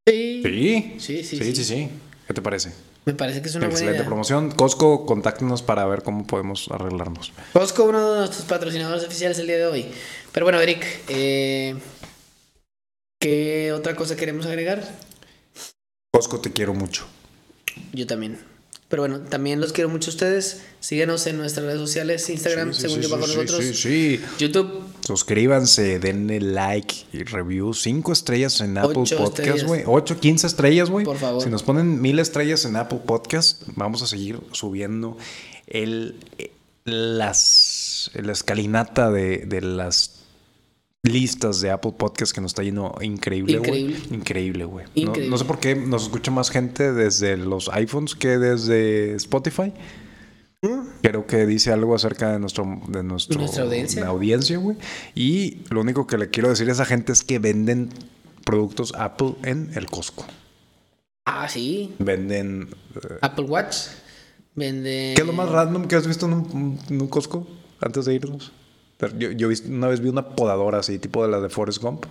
[0.09, 0.43] Sí.
[0.45, 1.55] Sí, Sí, sí, sí, sí.
[1.55, 1.89] sí, sí.
[2.27, 2.73] ¿Qué te parece?
[3.05, 4.07] Me parece que es una buena Excelente idea.
[4.09, 4.51] promoción.
[4.51, 7.33] Costco, contáctenos para ver cómo podemos arreglarnos.
[7.53, 9.87] Costco, uno de nuestros patrocinadores oficiales el día de hoy.
[10.33, 11.77] Pero bueno, Eric, eh,
[13.21, 14.83] ¿qué otra cosa queremos agregar?
[16.15, 17.07] Costco, te quiero mucho.
[17.93, 18.39] Yo también.
[18.89, 20.63] Pero bueno, también los quiero mucho a ustedes.
[20.79, 24.21] Síguenos en nuestras redes sociales, Instagram, Sí, sí, según sí, yo bajo nosotros, Sí, sí.
[24.39, 24.85] YouTube.
[25.05, 27.75] Suscríbanse, denle like y review.
[27.75, 29.83] Cinco estrellas en Apple Ocho Podcast, güey.
[29.87, 31.05] Ocho, quince estrellas, güey.
[31.05, 31.43] Por favor.
[31.43, 35.19] Si nos ponen mil estrellas en Apple Podcast, vamos a seguir subiendo
[35.67, 36.53] el, eh,
[36.85, 40.14] las, la escalinata de, de las
[41.05, 43.83] listas de Apple Podcast que nos está yendo increíble, güey.
[43.83, 44.17] Increíble.
[44.17, 44.87] Increíble, güey.
[45.29, 49.73] No, sé por qué nos escucha más gente desde los iPhones que desde Spotify.
[51.03, 54.07] Creo que dice algo acerca de nuestro de nuestro, Nuestra audiencia.
[54.07, 54.79] audiencia, güey.
[55.15, 57.91] Y lo único que le quiero decir a esa gente es que venden
[58.47, 60.25] productos Apple en el Costco.
[61.27, 61.95] Ah, sí.
[61.99, 62.71] Venden.
[62.95, 63.77] eh, Apple Watch.
[64.55, 65.13] Vende.
[65.15, 67.47] ¿Qué es lo más random que has visto en un, en un Costco
[67.81, 68.51] antes de irnos?
[68.97, 72.07] Pero Yo, yo una vez vi una podadora así, tipo de la de Forrest Gump,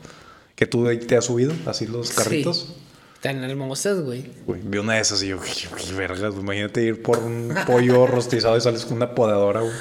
[0.56, 2.76] que tú te has subido, así los carritos.
[3.16, 4.26] Están hermosas, güey.
[4.46, 8.06] Güey, vi una de esas y yo, qué, qué vergas, imagínate ir por un pollo
[8.06, 9.74] rostizado y sales con una podadora, güey.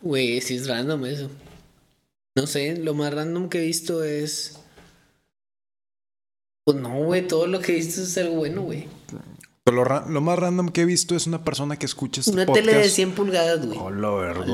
[0.00, 1.30] Güey, sí es random eso.
[2.36, 4.58] No sé, lo más random que he visto es.
[6.64, 8.88] Pues no, güey, todo lo que he visto es algo bueno, güey.
[9.64, 12.66] Pero Lo, más random que he visto es una persona que escucha este Una podcast.
[12.66, 13.78] tele de 100 pulgadas, güey.
[13.78, 14.44] Hola, vergo.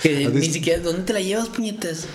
[0.00, 0.82] Que ¿Has ni siquiera.
[0.82, 2.06] ¿Dónde te la llevas, puñetas?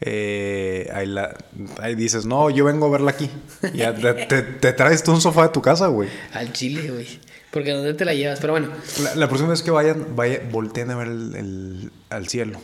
[0.00, 1.36] Eh, ahí, la-
[1.80, 3.28] ahí dices, no, yo vengo a verla aquí.
[3.74, 6.08] Ya te, te- te traes tú un sofá de tu casa, güey.
[6.32, 7.06] Al chile, güey.
[7.50, 8.38] Porque ¿dónde te la llevas?
[8.40, 8.68] Pero bueno,
[9.02, 12.60] La, la próxima vez que vayan, vaya, volteen a ver el, el- al cielo.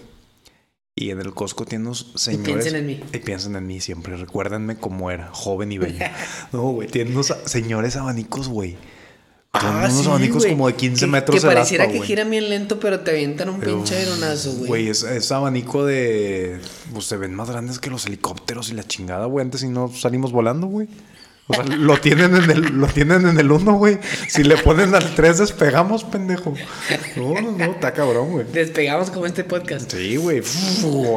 [1.03, 2.45] Y en el Costco tienen unos señores.
[2.47, 3.01] piensen en mí.
[3.13, 4.17] Y piensen en mí siempre.
[4.17, 6.05] Recuérdenme cómo era, joven y bello.
[6.53, 8.77] No, güey, tienen unos señores abanicos, güey.
[9.53, 12.49] Ah, unos sí, abanicos como de 15 Que- metros Que pareciera aspa, que giran bien
[12.49, 14.69] lento, pero te avientan un Pero, pinche aeronazo, güey.
[14.69, 16.59] Güey, es, es abanico de.
[16.93, 19.45] Pues se ven más grandes que los helicópteros y la chingada, güey.
[19.45, 20.89] Antes si no salimos volando, güey.
[21.49, 23.99] O sea, lo tienen en el, lo tienen en el 1, güey.
[24.29, 26.55] Si le ponen al 3, despegamos, pendejo.
[27.17, 28.47] No, no, no, está cabrón, güey.
[28.53, 29.91] Despegamos como este podcast.
[29.91, 30.41] Sí, güey.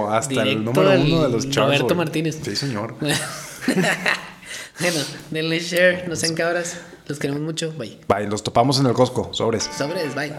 [0.10, 1.78] Hasta el número uno de los charts.
[1.78, 1.96] Roberto.
[1.96, 2.40] Martínez.
[2.44, 2.96] Sí, señor.
[4.80, 5.00] bueno,
[5.30, 6.78] denle share, no sean cabras.
[7.08, 7.72] Los queremos mucho.
[7.74, 8.00] Bye.
[8.08, 9.32] Bye, los topamos en el Costco.
[9.32, 9.70] Sobres.
[9.78, 10.34] Sobres, bye.